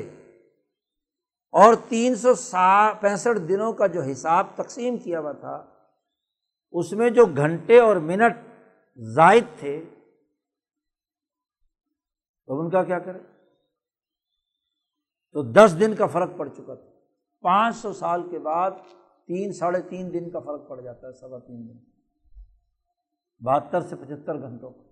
[1.51, 5.75] اور تین سو سا پینسٹھ دنوں کا جو حساب تقسیم کیا ہوا تھا،
[6.71, 8.37] اس میں جو گھنٹے اور منٹ
[9.15, 9.85] زائد تھے،
[12.45, 13.36] تو ان کا کیا کرے
[15.37, 16.91] تو دس دن کا فرق پڑ چکا تھا۔
[17.41, 18.71] پانچ سو سال کے بعد
[19.27, 21.77] تین، ساڑھے تین دن کا فرق پڑ جاتا ہے، سوا تین دن۔
[23.39, 24.83] بہتر سے پچہتر گھنٹوں کا۔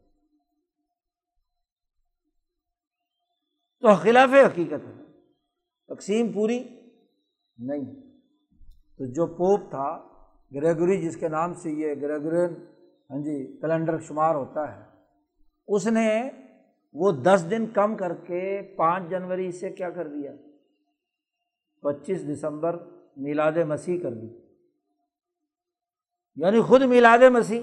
[3.79, 5.03] تو خلاف حقیقت ہے۔
[5.87, 6.63] تقسیم پوری
[7.57, 7.95] نہیں۔
[8.97, 10.07] تو جو پوپ تھا،
[10.53, 12.53] گریگوری جس کے نام سے یہ گریگورین
[13.09, 14.83] ہاں جی کیلنڈر شمار ہوتا ہے،
[15.67, 16.29] اس نے
[16.97, 20.31] وہ دس دن کم کر کے پانچ جنوری سے کیا کر دیا؟
[21.81, 22.83] پچیس دسمبر
[23.17, 24.27] میلاد مسیح کر دی۔
[26.35, 27.61] یعنی خود میلاد مسیح۔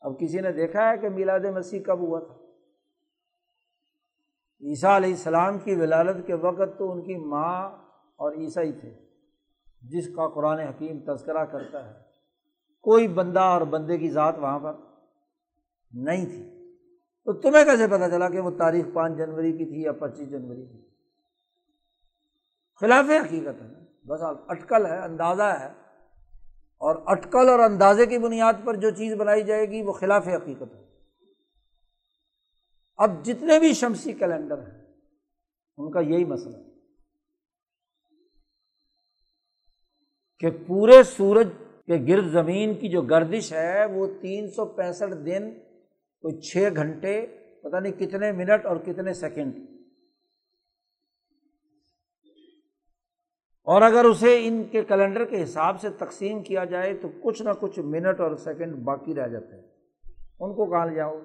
[0.00, 2.34] اب کسی نے دیکھا ہے کہ میلاد مسیح کب ہوا تھا؟
[4.60, 7.70] عیسیٰ علیہ السلام کی ولادت کے وقت تو ان کی ماں
[8.16, 8.94] اور عیسائی تھے،
[9.82, 12.00] جس کا قرآن حکیم تذکرہ کرتا ہے۔
[12.80, 14.72] کوئی بندہ اور بندے کی ذات وہاں پر
[15.92, 16.61] نہیں تھی۔
[17.24, 20.66] تو تمہیں کیسے پتا چلا کہ وہ تاریخ پانچ جنوری کی تھی یا پچیس جنوری
[20.66, 20.88] کی
[22.80, 25.66] خلاف حقیقت ہے۔ بس اٹکل ہے، اندازہ ہے۔
[26.78, 30.74] اور اٹکل اور اندازے کی بنیاد پر جو چیز بنائی جائے گی، وہ خلاف حقیقت
[30.74, 30.84] ہے۔
[32.96, 34.84] اب جتنے بھی شمسی کیلنڈر ہیں،
[35.76, 36.70] ان کا یہی مسئلہ ہے
[40.38, 41.48] کہ پورے سورج
[41.86, 45.71] کے گرد زمین کی جو گردش ہے، وہ تین سو پینسٹھ دن
[46.22, 47.26] کوئی چھ گھنٹے،
[47.62, 49.54] پتہ نہیں کتنے منٹ اور کتنے سیکنڈ۔
[53.62, 57.50] اور اگر اسے ان کے کیلنڈر کے حساب سے تقسیم کیا جائے تو کچھ نہ
[57.60, 59.68] کچھ منٹ اور سیکنڈ باقی رہ جاتے ہیں۔
[60.40, 61.20] ان کو کہاں لے جاؤ؟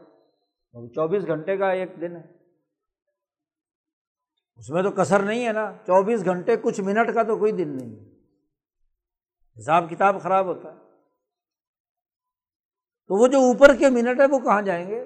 [0.87, 2.21] چوبیس گھنٹے کا ایک دن ہے۔
[4.55, 7.67] اس میں تو کثر نہیں ہے نا۔ چوبیس گھنٹے کچھ منٹ کا تو کوئی دن
[7.67, 8.09] نہیں ہے۔
[9.57, 10.86] حساب کتاب خراب ہوتا ہے۔
[13.07, 15.05] تو وہ جو اوپر کے منٹ ہے وہ کہاں جائیں گے؟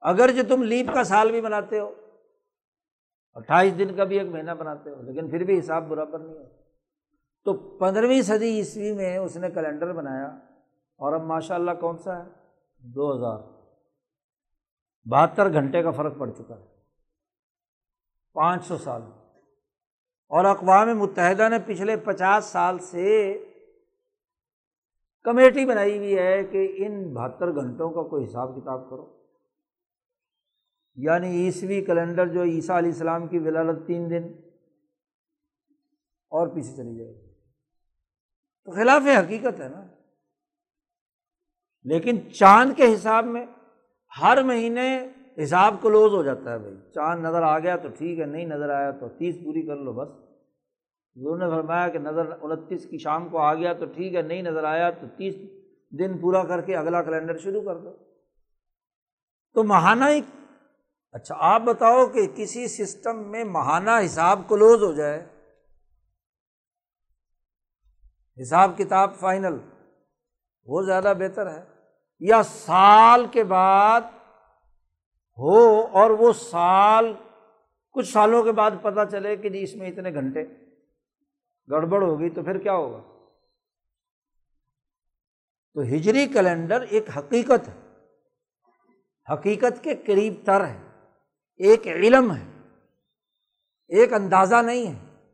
[0.00, 1.94] اگر جو تم لیپ کا سال بھی بناتے ہو،
[3.34, 6.44] اٹھائیس دن کا بھی ایک مہینہ بناتے ہو، لیکن پھر بھی حساب برابر نہیں ہو
[7.44, 10.26] تو پندرہویں صدی عیسوی میں اس نے کیلنڈر بنایا
[10.96, 12.30] اور اب ماشاء اللہ کون سا ہے؟
[12.78, 13.38] دو ہزار۔
[15.04, 16.66] بہتر گھنٹے کا فرق پڑ چکا ہے۔
[18.32, 19.02] پانچ سو سال۔
[20.28, 23.32] اور اقوام متحدہ نے پچھلے پچاس سال سے
[25.22, 29.20] کمیٹی بنائی ہوئی ہے کہ ان بہتر گھنٹوں کا کوئی حساب کتاب کرو۔
[30.94, 34.22] یعنی عیسوی کیلنڈر جو عیسیٰ علیہ السلام کی ولادت تین دن
[36.28, 37.34] اور پیچھے چلی جائے۔ گی
[38.64, 39.86] تو خلاف حقیقت ہے نا۔
[41.84, 43.46] لیکن چاند کے حساب میں
[44.22, 45.08] ہر مہینے
[45.42, 48.70] حساب کلوز ہو جاتا ہے بھائی۔ چاند نظر آ گیا تو ٹھیک ہے، نہیں نظر
[48.70, 50.29] آیا تو تیس پوری کر لو بس۔
[51.14, 54.42] انہوں نے فرمایا کہ نظر انتیس کی شام کو آ گیا تو ٹھیک ہے، نہیں
[54.42, 55.34] نظر آیا تو تیس
[55.90, 57.96] دن پورا کر کے اگلا کیلنڈر شروع کر دو۔
[59.54, 60.20] تو ماہانہ ہی۔
[61.12, 65.26] اچھا آپ بتاؤ کہ کسی سسٹم میں ماہانہ حساب کلوز ہو جائے۔
[68.42, 69.56] حساب کتاب فائنل،
[70.64, 71.64] وہ زیادہ بہتر ہے۔
[72.20, 74.00] یا سال کے بعد
[75.38, 77.12] ہو اور وہ سال،
[77.90, 80.44] کچھ سالوں کے بعد پتہ چلے کہ جی اس میں اتنے گھنٹے۔
[81.70, 83.02] گڑبڑ ہوگی تو پھر کیا ہوگا؟
[85.74, 87.90] تو ہجری کیلنڈر ایک حقیقت ہے۔
[89.32, 90.80] حقیقت کے قریب تر ہے۔
[91.56, 92.74] ایک علم ہے۔
[93.88, 95.26] ایک اندازہ نہیں ہے۔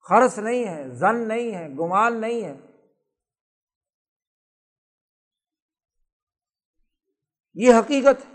[0.00, 2.56] خرچ نہیں ہے، زن نہیں ہے، گمان نہیں ہے۔
[7.54, 8.34] یہ حقیقت ہے۔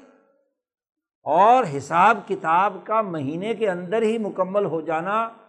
[1.21, 5.42] اور حساب کتاب کا مہینے کے اندر ہی مکمل ہو جانا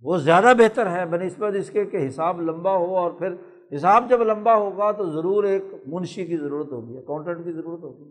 [0.00, 3.34] وہ زیادہ بہتر ہے، بہ نسبت اس کے کہ حساب لمبا ہو اور پھر
[3.74, 8.10] حساب جب لمبا ہوگا تو ضرور ایک منشی کی ضرورت ہوگی اکاؤنٹنٹ کی ضرورت ہوگی۔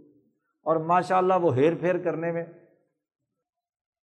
[0.64, 2.46] اور ماشاء اللہ وہ ہیر پھیر کرنے میں۔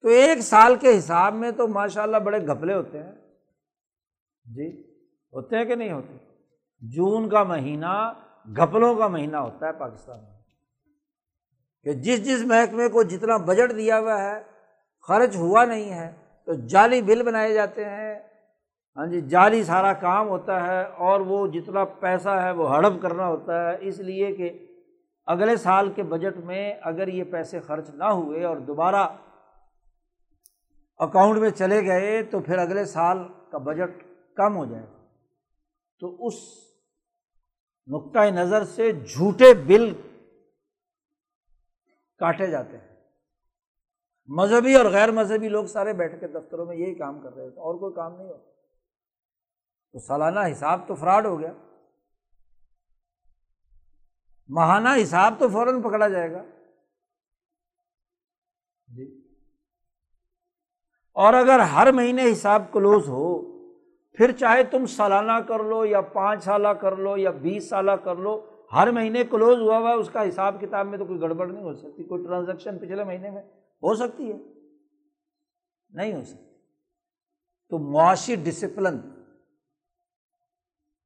[0.00, 3.12] تو ایک سال کے حساب میں تو ماشاء اللہ بڑے گھپلے ہوتے ہیں۔
[4.44, 4.80] جی
[5.32, 6.16] ہوتے ہیں کہ نہیں ہوتے؟
[6.80, 8.12] جون کا مہینہ
[8.56, 10.40] گھپلوں کا مہینہ ہوتا ہے پاکستان میں۔
[11.82, 14.42] کہ جس جس محکمے کو جتنا بجٹ دیا ہوا ہے،
[15.08, 18.18] خرچ ہوا نہیں ہے۔ تو جعلی بل بنائے جاتے ہیں۔
[18.96, 23.26] ہاں جی جعلی سارا کام ہوتا ہے اور وہ جتنا پیسہ ہے وہ ہڑپ کرنا
[23.26, 24.66] ہوتا ہے۔ اس لیے کہ
[25.26, 29.08] اگلے سال کے بجٹ میں اگر یہ پیسے خرچ نہ ہوئے اور دوبارہ
[30.98, 33.18] اکاؤنٹ میں چلے گئے تو پھر اگلے سال
[33.50, 34.04] کا بجٹ
[34.36, 34.86] کم ہو جائے۔
[36.00, 36.34] تو اس
[37.86, 39.94] نقطۂ نظر سے جھوٹے بل
[42.18, 42.89] کاٹے جاتے ہیں۔
[44.32, 47.60] مذہبی اور غیر مذہبی لوگ سارے بیٹھ کے دفتروں میں یہی کام کر رہے ہوتے
[47.60, 48.50] اور کوئی کام نہیں ہوتا۔
[49.92, 51.52] تو سالانہ حساب تو فراڈ ہو گیا۔
[54.48, 56.42] ماہانہ حساب تو فوراً پکڑا جائے گا۔
[58.96, 59.28] جی۔
[61.12, 63.42] اور اگر ہر مہینے حساب کلوز ہو،
[64.12, 68.16] پھر چاہے تم سالانہ کر لو یا پانچ سالہ کر لو یا بیس سالہ کر
[68.16, 71.46] لو، ہر مہینے کلوز ہوا ہوا ہے، اس کا حساب کتاب میں تو کوئی گڑبڑ
[71.46, 73.42] نہیں ہو سکتی۔ کوئی ٹرانزیکشن پچھلے مہینے میں
[73.82, 74.36] ہو سکتی ہے؟
[75.90, 76.50] نہیں ہو سکتی۔
[77.68, 79.00] تو معاشی ڈسپلن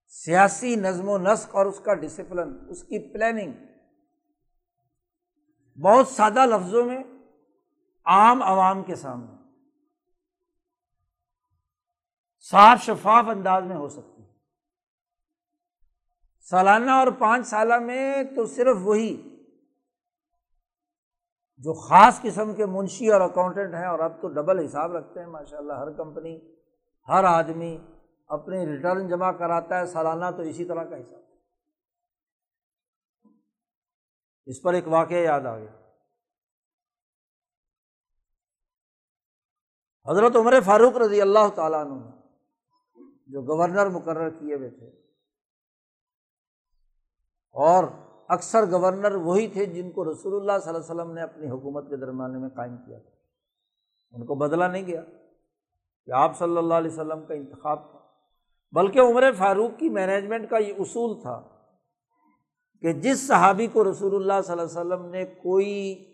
[0.07, 3.53] سیاسی نظم و نسق اور اس کا ڈسپلن اس کی پلاننگ
[5.81, 7.03] بہت سادہ لفظوں میں
[8.05, 9.37] عام عوام کے سامنے،
[12.41, 14.23] صاف شفاف انداز میں ہو سکتی
[16.41, 19.34] سالانہ اور پانچ سالہ میں تو صرف وہی
[21.59, 25.27] جو خاص قسم کے منشی اور اکاؤنٹنٹ ہیں اور اب تو ڈبل حساب رکھتے ہیں
[25.27, 26.37] ماشاء اللہ ہر کمپنی
[27.09, 27.79] ہر آدمی
[28.27, 31.23] اپنی ریٹرن جمع کراتا ہے، سالانہ تو اسی طرح کا حساب۔
[34.47, 35.71] اس پر ایک واقعہ یاد آ گیا۔
[40.11, 42.11] حضرت عمر فاروق رضی اللہ تعالیٰ عنہ،
[43.27, 44.89] جو گورنر مقرر کیے ہوئے تھے،
[47.51, 47.85] اور
[48.29, 51.91] اکثر گورنر وہی تھے جن کو رسول اللہ صلی اللہ علیہ وسلم نے اپنی حکومت
[51.91, 53.11] کے درمیانے میں قائم کیا تھا۔
[54.13, 55.03] ان کو بدلا نہیں گیا
[56.07, 57.99] کہ آپ صلی اللہ علیہ وسلم کا انتخاب تھا۔
[58.73, 61.43] بلکہ عمر فاروق کی مینجمنٹ کا یہ اصول تھا
[62.81, 66.05] کہ جس صحابی کو رسول اللہ صلی اللہ علیہ وسلم نے کوئی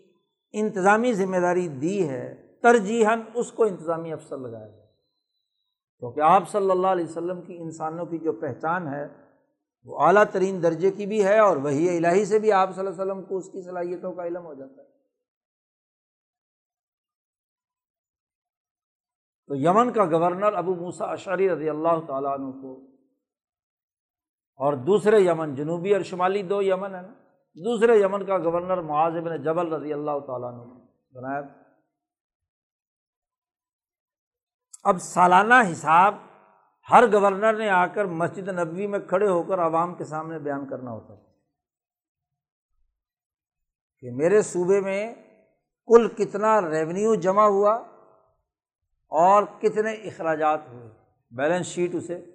[0.53, 4.81] انتظامی ذمہ داری دی ہے، ترجیحاً اس کو انتظامی افسر لگایا جائے
[5.99, 9.07] کیونکہ آپ صلی اللہ علیہ وسلم کی انسانوں کی جو پہچان ہے
[9.85, 13.01] وہ اعلیٰ ترین درجے کی بھی ہے اور وہی الہی سے بھی آپ صلی اللہ
[13.01, 14.87] علیہ وسلم کو اس کی صلاحیتوں کا علم ہو جاتا ہے۔
[19.47, 22.87] تو یمن کا گورنر ابو موسا اشاری رضی اللہ تعالیٰ عنہ کو
[24.55, 27.13] اور دوسرے یمن، جنوبی اور شمالی دو یمن ہے نا۔
[27.55, 30.61] دوسرے یمن کا گورنر معاذ بن جبل رضی اللہ تعالیٰ عنہ
[31.13, 31.41] بنایا۔
[34.83, 36.15] اب سالانہ حساب
[36.91, 40.69] ہر گورنر نے آ کر مسجد نبوی میں کھڑے ہو کر عوام کے سامنے بیان
[40.69, 41.31] کرنا ہوتا تھا
[43.99, 45.15] کہ میرے صوبے میں
[45.87, 47.73] کل کتنا ریونیو جمع ہوا
[49.07, 50.89] اور کتنے اخراجات ہوئے۔
[51.31, 52.25] بیلنس شیٹ اسے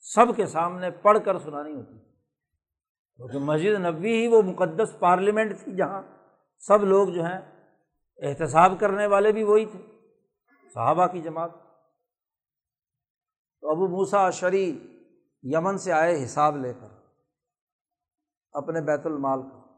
[0.00, 1.98] سب کے سامنے پڑھ کر سنانی ہوتی۔
[3.16, 6.02] کیونکہ مسجد نبوی ہی وہ مقدس پارلیمنٹ تھی جہاں
[6.58, 7.40] سب لوگ جو ہیں
[8.18, 9.78] احتساب کرنے والے بھی وہی تھے۔
[10.74, 11.63] صحابہ کی جماعت۔
[13.64, 14.96] تو ابو موسا شری
[15.42, 16.86] یمن سے آئے حساب لے کر
[18.52, 19.76] اپنے بیت المال کا۔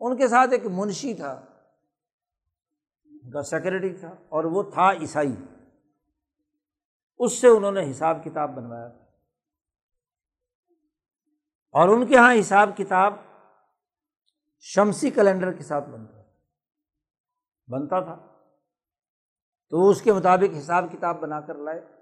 [0.00, 1.32] ان کے ساتھ ایک منشی تھا،
[3.04, 5.34] ان کا سیکرٹری تھا اور وہ تھا عیسائی۔
[7.18, 9.04] اس سے انہوں نے حساب کتاب بنوایا تھا۔
[11.72, 13.14] اور ان کے یہاں حساب کتاب
[14.58, 16.22] شمسی کیلنڈر کے ساتھ بنتا
[17.68, 18.44] بنتا تھا۔
[19.70, 22.01] تو اس کے مطابق حساب کتاب بنا کر لائے۔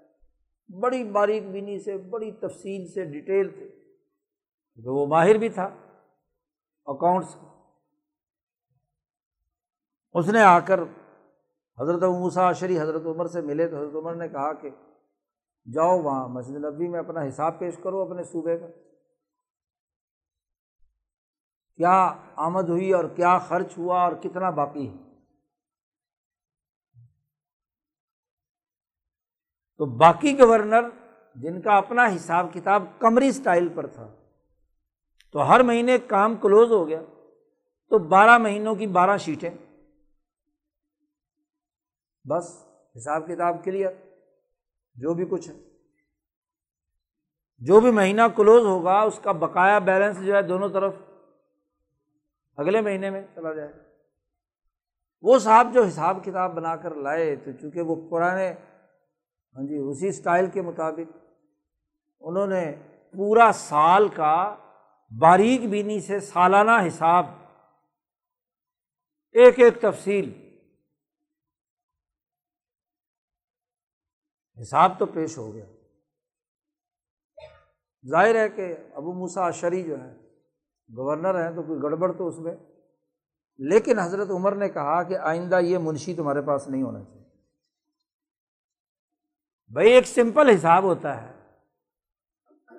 [0.79, 3.67] بڑی باریک بینی سے، بڑی تفصیل سے، ڈیٹیل تھے
[4.73, 5.69] کیونکہ وہ ماہر بھی تھا
[6.85, 7.35] اکاؤنٹس
[10.13, 10.79] اس نے آ کر
[11.79, 14.69] حضرت موسا شری حضرت عمر سے ملے تو حضرت عمر نے کہا کہ
[15.73, 18.67] جاؤ وہاں مسجد نبی میں اپنا حساب پیش کرو اپنے صوبے کا۔
[21.75, 25.10] کیا آمد ہوئی اور کیا خرچ ہوا اور کتنا باقی ہے؟
[29.81, 30.89] تو باقی گورنر
[31.35, 34.15] جن کا اپنا حساب کتاب کمری اسٹائل پر تھا،
[35.31, 37.01] تو ہر مہینے کام کلوز ہو گیا،
[37.89, 39.49] تو بارہ مہینوں کی بارہ شیٹیں۔
[42.25, 42.65] بس
[42.95, 43.91] حساب کتاب کلیئر،
[44.95, 45.53] جو بھی کچھ ہے۔
[47.59, 50.93] جو بھی مہینہ کلوز ہوگا، اس کا بقایا بیلنس جو ہے دونوں طرف
[52.57, 53.71] اگلے مہینے میں چلا جائے
[55.21, 58.53] وہ صاحب جو حساب کتاب بنا کر لائے، تو چونکہ وہ پرانے
[59.55, 61.17] ہاں جی اسی اسٹائل کے مطابق
[62.21, 62.63] انہوں نے
[63.13, 64.35] پورا سال کا
[65.11, 67.25] باریک بینی سے سالانہ حساب،
[69.35, 70.31] ایک ایک تفصیل،
[74.57, 75.65] حساب تو پیش ہو گیا۔
[78.05, 80.11] ظاہر ہے کہ ابو موسا شری جو ہے
[80.89, 82.55] گورنر ہیں تو کوئی گڑبڑ تو اس میں،
[83.59, 87.20] لیکن حضرت عمر نے کہا کہ آئندہ یہ منشی تمہارے پاس نہیں ہونا چاہیے۔
[89.73, 91.31] بھائی ایک سمپل حساب ہوتا ہے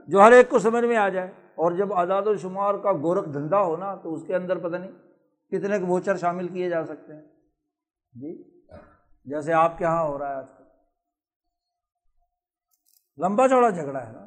[0.08, 3.28] جو ہر ایک کو سمجھ میں آ جائے اور جب آزاد و شمار کا گورکھ
[3.28, 4.90] دھندا ہو نا تو اس کے اندر پتہ نہیں
[5.50, 7.22] کتنے کے ووچر شامل کیے جا سکتے ہیں۔
[8.12, 8.60] جی؟
[9.24, 10.64] جیسے آپ کے یہاں ہو رہا ہے آج کل۔
[13.18, 14.26] لمبا چوڑا جھگڑا ہے نا۔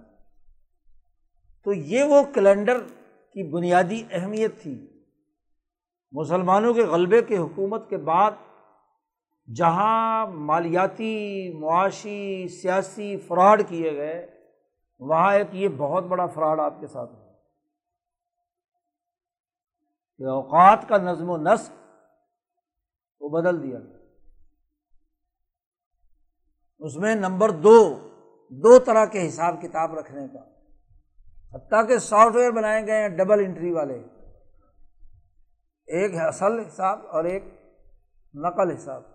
[1.64, 2.80] تو یہ وہ کیلنڈر
[3.34, 5.04] کی بنیادی اہمیت تھی۔
[6.12, 8.32] مسلمانوں کے غلبے کے حکومت کے بعد
[9.54, 14.40] جہاں مالیاتی معاشی سیاسی فراڈ کیے گئے،
[15.00, 17.26] وہاں ایک یہ بہت بڑا فراڈ آپ کے ساتھ ہوا۔
[20.18, 21.72] کہ اوقات کا نظم و نسق
[23.20, 23.98] وہ بدل دیا۔ گیا
[26.80, 27.96] اس میں نمبر دو
[28.50, 30.40] دو طرح کے حساب کتاب رکھنے کا۔
[31.56, 34.04] حتیٰ کہ سافٹ ویئر بنائے گئے ہیں ڈبل انٹری والے۔
[35.86, 37.44] ایک اصل حساب اور ایک
[38.34, 39.15] نقل حساب۔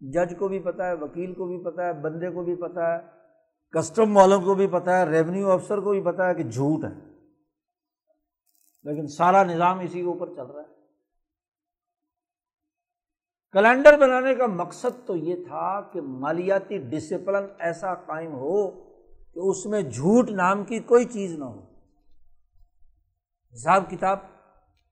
[0.00, 3.24] جج کو بھی پتہ ہے، وکیل کو بھی پتہ ہے، بندے کو بھی پتہ ہے،
[3.70, 7.14] کسٹم والوں کو بھی پتہ ہے ریونیو افسر کو بھی پتہ ہے کہ جھوٹ ہے۔
[8.84, 10.74] لیکن سارا نظام اسی کے اوپر چل رہا ہے۔
[13.52, 18.70] کیلنڈر بنانے کا مقصد تو یہ تھا کہ مالیاتی ڈسپلن ایسا قائم ہو
[19.32, 21.60] کہ اس میں جھوٹ نام کی کوئی چیز نہ ہو۔
[23.54, 24.18] حساب کتاب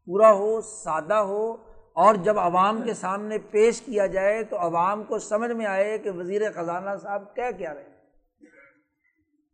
[0.04, 5.18] پورا ہو، سادہ ہو اور جب عوام کے سامنے پیش کیا جائے تو عوام کو
[5.18, 7.92] سمجھ میں آئے کہ وزیر خزانہ صاحب کیا کیا رہے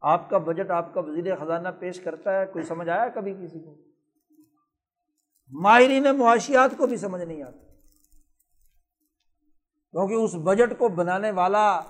[0.01, 3.61] آپ کا بجٹ آپ کا وزیر خزانہ پیش کرتا ہے، کوئی سمجھ آیا کبھی کسی
[3.61, 3.75] کو؟
[5.51, 7.59] ماہرین معاشیات کو بھی سمجھ نہیں آتا۔
[9.91, 11.81] کیونکہ اس بجٹ کو بنانے والا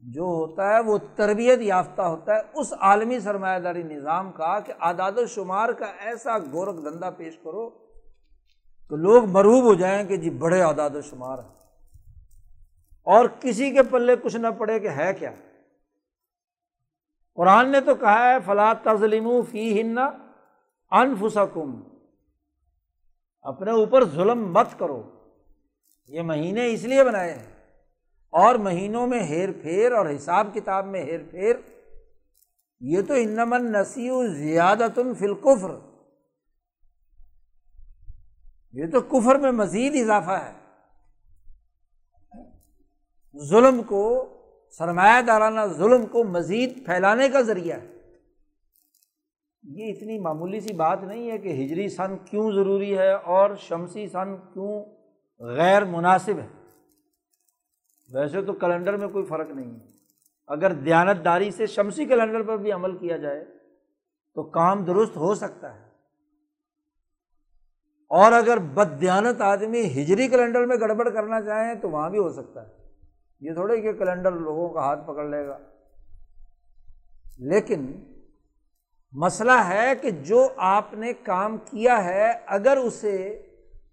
[0.00, 4.72] جو ہوتا ہے، وہ تربیت یافتہ ہوتا ہے۔ اس عالمی سرمایہ داری نظام کا کہ
[4.80, 7.79] اعداد و شمار کا ایسا گورکھ دھندا پیش کرو
[8.90, 11.54] تو لوگ مروب ہو جائیں کہ جی بڑے اعداد و شمار ہیں۔
[13.02, 15.30] اور کسی کے پلے کچھ نہ پڑے کہ ہے کیا۔
[17.34, 19.98] قرآن نے تو کہا ہے فلاں تزلیم فی ہن
[20.90, 21.82] انفسکم
[23.42, 25.10] اپنے اوپر ظلم مت کرو۔
[26.08, 27.52] یہ مہینے اس لیے بنائے ہیں۔
[28.30, 31.56] اور مہینوں میں ہیر پھیر اور حساب کتاب میں ہیر پھیر۔
[32.80, 35.89] یہ تو انمن نسی زیادت فلقفر
[38.72, 40.52] یہ تو کفر میں مزید اضافہ ہے۔
[43.38, 44.28] ظلم کو
[44.78, 47.86] سرمایہ دارانہ ظلم کو مزید پھیلانے کا ذریعہ ہے۔
[49.62, 54.06] یہ اتنی معمولی سی بات نہیں ہے کہ ہجری سن کیوں ضروری ہے اور شمسی
[54.06, 54.84] سن کیوں
[55.40, 56.48] غیر مناسب ہے۔
[58.14, 59.86] ویسے تو کیلنڈر میں کوئی فرق نہیں ہے۔
[60.46, 63.44] اگر دیانت داری سے شمسی کیلنڈر پر بھی عمل کیا جائے
[64.34, 65.89] تو کام درست ہو سکتا ہے۔
[68.10, 72.62] اور اگر بدیانت آدمی ہجری کیلنڈر میں گڑبڑ کرنا چاہیں تو وہاں بھی ہو سکتا
[72.62, 72.72] ہے۔
[73.40, 75.58] یہ تھوڑے کہ کیلنڈر لوگوں کا ہاتھ پکڑ لے گا۔
[77.38, 77.92] لیکن
[79.12, 83.42] مسئلہ ہے کہ جو آپ نے کام کیا ہے، اگر اسے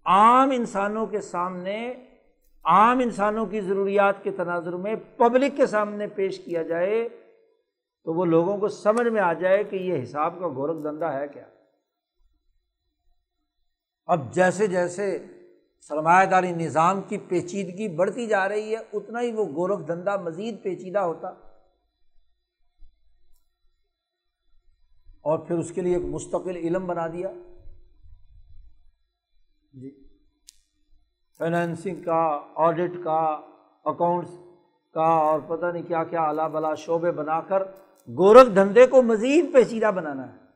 [0.04, 1.92] عام انسانوں کے سامنے،
[2.64, 7.08] عام انسانوں کی ضروریات کے تناظر میں پبلک کے سامنے پیش کیا جائے،
[8.04, 11.28] تو وہ لوگوں کو سمجھ میں آ جائے کہ یہ حساب کا گورکھ دھندا ہے
[11.28, 11.44] کیا۔
[14.08, 15.24] اب جیسے جیسے
[15.80, 20.62] سرمایہ داری نظام کی پیچیدگی بڑھتی جا رہی ہے، اتنا ہی وہ گورکھ دھندا مزید
[20.62, 21.28] پیچیدہ ہوتا۔
[25.20, 27.28] اور پھر اس کے لیے ایک مستقل علم بنا دیا۔
[29.72, 30.08] جی۔
[31.38, 33.40] فائنینسنگ کا، آڈٹ کا،
[33.84, 34.30] اکاؤنٹس
[34.94, 37.62] کا اور پتہ نہیں کیا کیا اعلیٰ بلا شعبے بنا کر
[38.08, 40.47] گورکھ دھندے کو مزید پیچیدہ بنانا ہے۔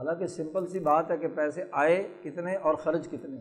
[0.00, 3.40] حالانکہ سمپل سی بات ہے کہ پیسے آئے کتنے اور خرچ کتنے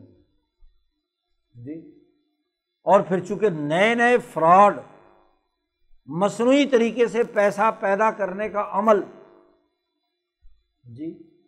[1.53, 1.99] جی؟
[2.81, 4.79] اور پھر چونکہ نئے نئے فراڈ
[6.05, 9.01] مصنوعی طریقے سے پیسہ پیدا کرنے کا عمل
[10.83, 11.39] جی؟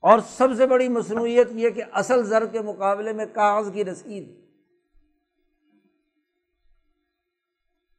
[0.00, 4.28] اور سب سے بڑی مصنوعیت یہ کہ اصل زر کے مقابلے میں کاغذ کی رسید۔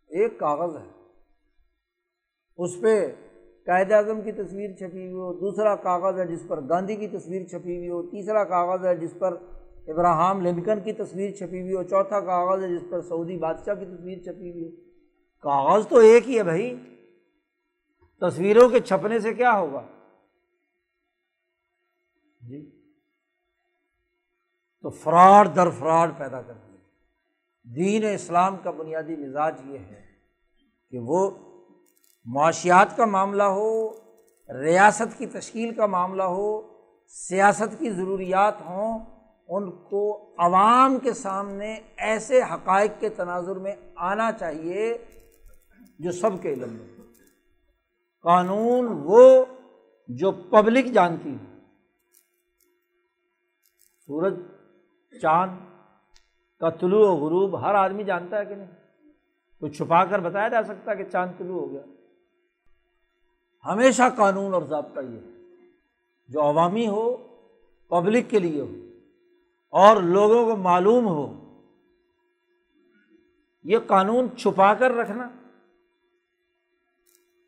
[0.07, 0.91] ایک کاغذ ہے۔
[2.57, 3.15] اس پہ
[3.65, 7.45] قائد اعظم کی تصویر چھپی ہوئی ہو، دوسرا کاغذ ہے جس پر گاندھی کی تصویر
[7.45, 9.37] چھپی ہوئی ہو، تیسرا کاغذ ہے جس پر
[9.87, 13.85] ابراہم لنکن کی تصویر چھپی ہوئی ہو، چوتھا کاغذ ہے جس پر سعودی بادشاہ کی
[13.85, 14.71] تصویر چھپی ہوئی ہو۔
[15.39, 16.75] کاغذ تو ایک ہی ہے بھائی۔
[18.21, 19.81] تصویروں کے چھپنے سے کیا ہوگا؟
[22.47, 22.71] جی۔
[24.81, 26.77] تو فراڈ در فراڈ پیدا کر دیا۔
[27.75, 30.01] دین اسلام کا بنیادی مزاج یہ ہے
[30.91, 31.31] کہ وہ
[32.26, 33.89] معاشیات کا معاملہ ہو،
[34.49, 36.61] ریاست کی تشکیل کا معاملہ ہو،
[37.07, 38.99] سیاست کی ضروریات ہوں،
[39.47, 44.97] ان کو عوام کے سامنے ایسے حقائق کے تناظر میں آنا چاہیے
[45.99, 46.88] جو سب کے علم میں
[48.23, 49.45] قانون وہ
[50.07, 51.60] جو پبلک جانتی ہے۔
[54.06, 54.39] سورج،
[55.22, 55.52] چاند
[56.60, 58.72] کا طلوع و غروب ہر آدمی جانتا ہے کہ نہیں؟
[59.60, 61.81] کوئی چھپا کر بتایا جا سکتا ہے کہ چاند طلوع ہو گیا۔
[63.65, 65.35] ہمیشہ قانون اور ضابطہ یہ ہے۔
[66.27, 67.17] جو عوامی ہو،
[67.89, 68.71] پبلک کے لیے ہو،
[69.69, 71.25] اور لوگوں کو معلوم ہو،
[73.63, 75.29] یہ قانون چھپا کر رکھنا،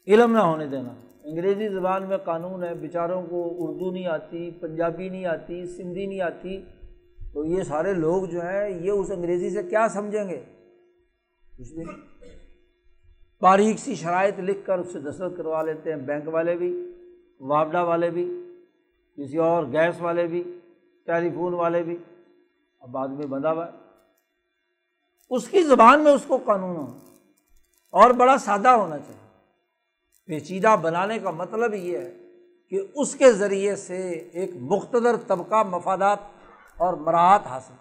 [0.07, 5.09] علم نہ ہونے دینا۔ انگریزی زبان میں قانون ہے، بیچاروں کو اردو نہیں آتی، پنجابی
[5.09, 6.61] نہیں آتی، سندھی نہیں آتی۔
[7.33, 10.43] تو یہ سارے لوگ جو ہیں، یہ اس انگریزی سے کیا سمجھیں گے؟
[11.59, 12.36] کچھ بھی نہیں
[13.41, 16.91] باریک سی شرائط لکھ کر اس سے دستخط کروا لیتے ہیں بینک والے بھی
[17.39, 18.25] واپڈا والے بھی،
[19.17, 20.59] کسی اور گیس والے بھی،
[21.05, 21.97] ٹیلی فون والے بھی۔
[22.79, 23.71] اب بعد میں بندھا ہوا ہے
[25.29, 26.99] اس کی زبان میں اس کو قانون ہو
[27.91, 29.27] اور بڑا سادہ ہونا چاہیے۔
[30.25, 32.17] پیچیدہ بنانے کا مطلب یہ ہے
[32.69, 36.19] کہ اس کے ذریعے سے ایک مختصر طبقہ مفادات
[36.77, 37.73] اور مراحت حاصل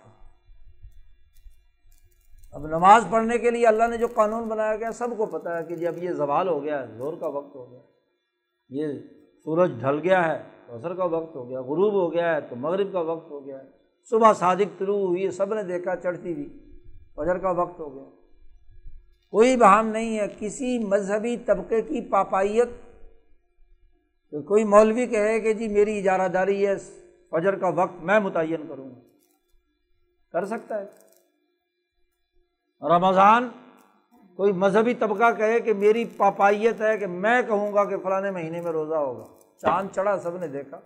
[2.57, 5.65] اب نماز پڑھنے کے لیے اللہ نے جو قانون بنایا گیا، سب کو پتہ ہے
[5.65, 7.81] کہ جی اب یہ زوال ہو گیا ہے، زور کا وقت ہو گیا
[8.69, 9.01] یہ
[9.45, 12.57] سورج ڈھل گیا ہے تو اثر کا وقت ہو گیا، غروب ہو گیا ہے، تو
[12.57, 13.65] مغرب کا وقت ہو گیا ہے۔
[14.11, 16.49] صبح صادق طلوع ہوئی سب نے دیکھا، چڑھتی ہوئی،
[17.16, 18.05] فجر کا وقت ہو گیا۔
[19.31, 22.69] کوئی بہام نہیں ہے، کسی مذہبی طبقے کی پاپائیت
[24.31, 26.77] تو کوئی مولوی کہے کہ جی میری اجارہ داری ہے،
[27.31, 29.01] فجر کا وقت میں متعین کروں گا۔
[30.33, 31.06] کر سکتا ہے۔
[32.82, 33.48] رمضان
[34.36, 38.61] کوئی مذہبی طبقہ کہے کہ میری پاپائیت ہے کہ میں کہوں گا کہ فلاں مہینے
[38.61, 39.24] میں روزہ ہوگا۔
[39.61, 40.81] چاند چڑھا، سب نے دیکھا۔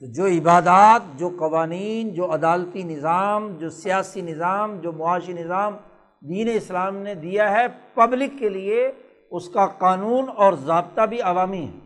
[0.00, 5.76] تو جو عبادات، جو قوانین، جو عدالتی نظام، جو سیاسی نظام، جو معاشی نظام
[6.20, 8.92] دین اسلام نے دیا ہے، پبلک کے لیے
[9.30, 11.78] اس کا قانون اور ضابطہ بھی عوامی ہے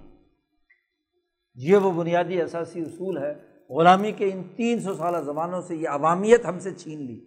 [1.54, 5.88] یہ وہ بنیادی اثاثی اصول ہے۔ غلامی کے ان تین سو سالہ زمانوں سے یہ
[5.88, 7.24] عوامیت ہم سے چھین لی۔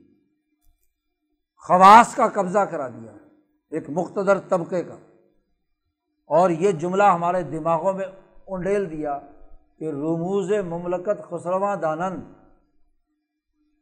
[1.58, 3.12] خواص کا قبضہ کرا دیا،
[3.72, 4.98] ایک مختصر طبقے کا۔
[6.26, 8.06] اور یہ جملہ ہمارے دماغوں میں
[8.48, 9.20] انڈیل دیا
[9.80, 12.20] کہ رموز مملکت خسرواں دانن۔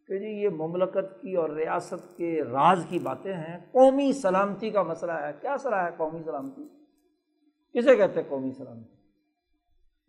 [0.07, 4.83] کہ جی یہ مملکت کی اور ریاست کے راز کی باتیں ہیں۔ قومی سلامتی کا
[4.83, 6.67] مسئلہ ہے۔ کیا سرا ہے قومی سلامتی؟
[7.73, 8.94] کسے کہتے ہیں قومی سلامتی؟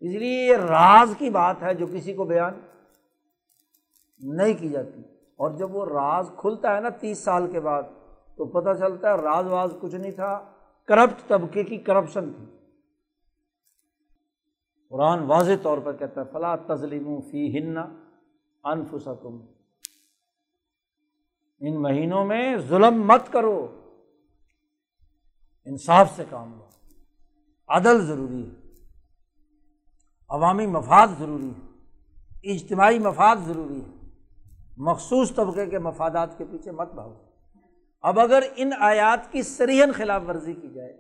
[0.01, 2.61] اس لیے یہ راز کی بات ہے جو کسی کو بیان
[4.19, 5.01] نہیں کی جاتی۔
[5.37, 7.83] اور جب وہ راز کھلتا ہے نا تیس سال کے بعد،
[8.37, 10.53] تو پتہ چلتا ہے راز واز کچھ نہیں تھا
[10.87, 12.45] کرپٹ طبقے کی کرپشن تھی۔
[14.91, 17.77] قرآن واضح طور پر کہتا ہے فلاں تزلیم فی ہن
[18.65, 19.41] انفسکم
[21.61, 23.81] ان مہینوں میں ظلم مت کرو۔
[25.65, 26.69] انصاف سے کام لو۔
[27.69, 28.56] عدل ضروری ہے۔
[30.37, 34.09] عوامی مفاد ضروری ہے، اجتماعی مفاد ضروری ہے۔
[34.77, 37.15] مخصوص طبقے کے مفادات کے پیچھے مت بھاؤ۔
[38.03, 40.93] اب اگر ان آیات کی سریحن خلاف ورزی کی جائے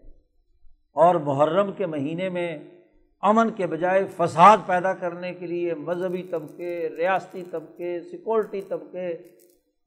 [0.93, 2.59] اور محرم کے مہینے میں
[3.21, 9.17] امن کے بجائے فساد پیدا کرنے کے لیے مذہبی طبقے، ریاستی طبقے، سیکورٹی طبقے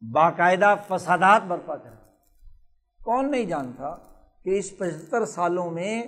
[0.01, 1.97] باقاعدہ فسادات برپا کریں۔
[3.05, 3.95] کون نہیں جانتا
[4.43, 6.03] کہ اس پچہتر سالوں میں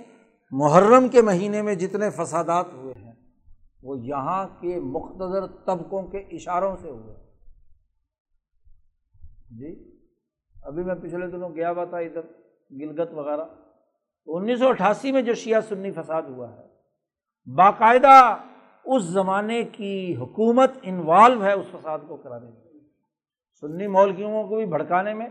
[0.50, 3.11] محرم کے مہینے میں جتنے فسادات ہوئے ہیں
[3.82, 7.16] وہ یہاں کے مختصر طبقوں کے اشاروں سے ہوئے۔
[9.50, 10.00] جی
[10.62, 12.22] ابھی میں پچھلے دنوں گیا ہوا تھا ادھر
[12.70, 13.44] گلگت وغیرہ۔
[14.26, 16.66] انیس سو اٹھاسی میں جو شیعہ سنی فساد ہوا ہے،
[17.54, 18.36] باقاعدہ
[18.84, 22.80] اس زمانے کی حکومت انوالو ہے اس فساد کو کرانے میں
[23.60, 25.28] سنی مولویوں کو بھی بھڑکانے میں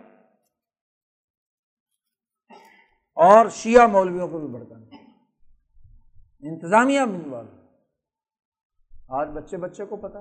[3.15, 4.98] اور شیعہ مولویوں کو بھی بھڑکانے میں۔
[6.52, 7.60] انتظامیہ انوالو۔
[9.11, 10.17] آج بچے بچے کو پتہ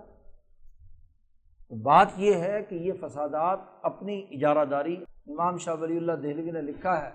[1.68, 4.94] تو بات یہ ہے کہ یہ فسادات اپنی اجارہ داری،
[5.26, 7.10] امام شاہ ولی اللہ دہلوی نے لکھا ہے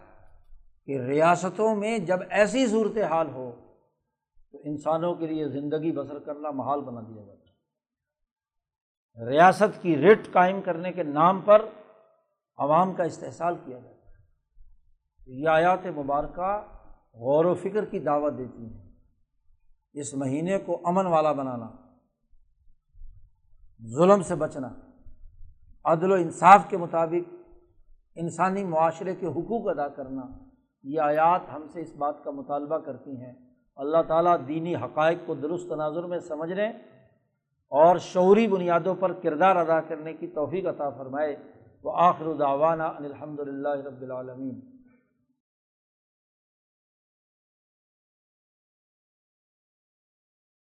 [0.85, 3.52] کہ ریاستوں میں جب ایسی صورت حال ہو
[4.52, 7.45] تو انسانوں کے لیے زندگی بسر کرنا محال بنا دیا جاتا ہے۔
[9.30, 11.65] ریاست کی ریٹ قائم کرنے کے نام پر
[12.57, 14.14] عوام کا استحصال کیا جاتا ہے۔
[15.27, 16.57] یہ آیات مبارکہ
[17.14, 18.85] غور و فکر کی دعوت دیتی ہیں۔
[19.96, 21.70] اس مہینے کو امن والا بنانا،
[23.96, 24.70] ظلم سے بچنا،
[25.86, 27.34] عدل و انصاف کے مطابق
[28.16, 30.22] انسانی معاشرے کے حقوق ادا کرنا،
[30.84, 33.34] یہ آیات ہم سے اس بات کا مطالبہ کرتی ہیں۔
[33.76, 36.68] اللہ تعالیٰ دینی حقائق کو درست تناظر میں سمجھنے
[37.70, 41.36] اور شعوری بنیادوں پر کردار ادا کرنے کی توفیق عطا فرمائے۔
[41.84, 44.74] وہ آخر داوانہ الحمد للہ رب العالمین۔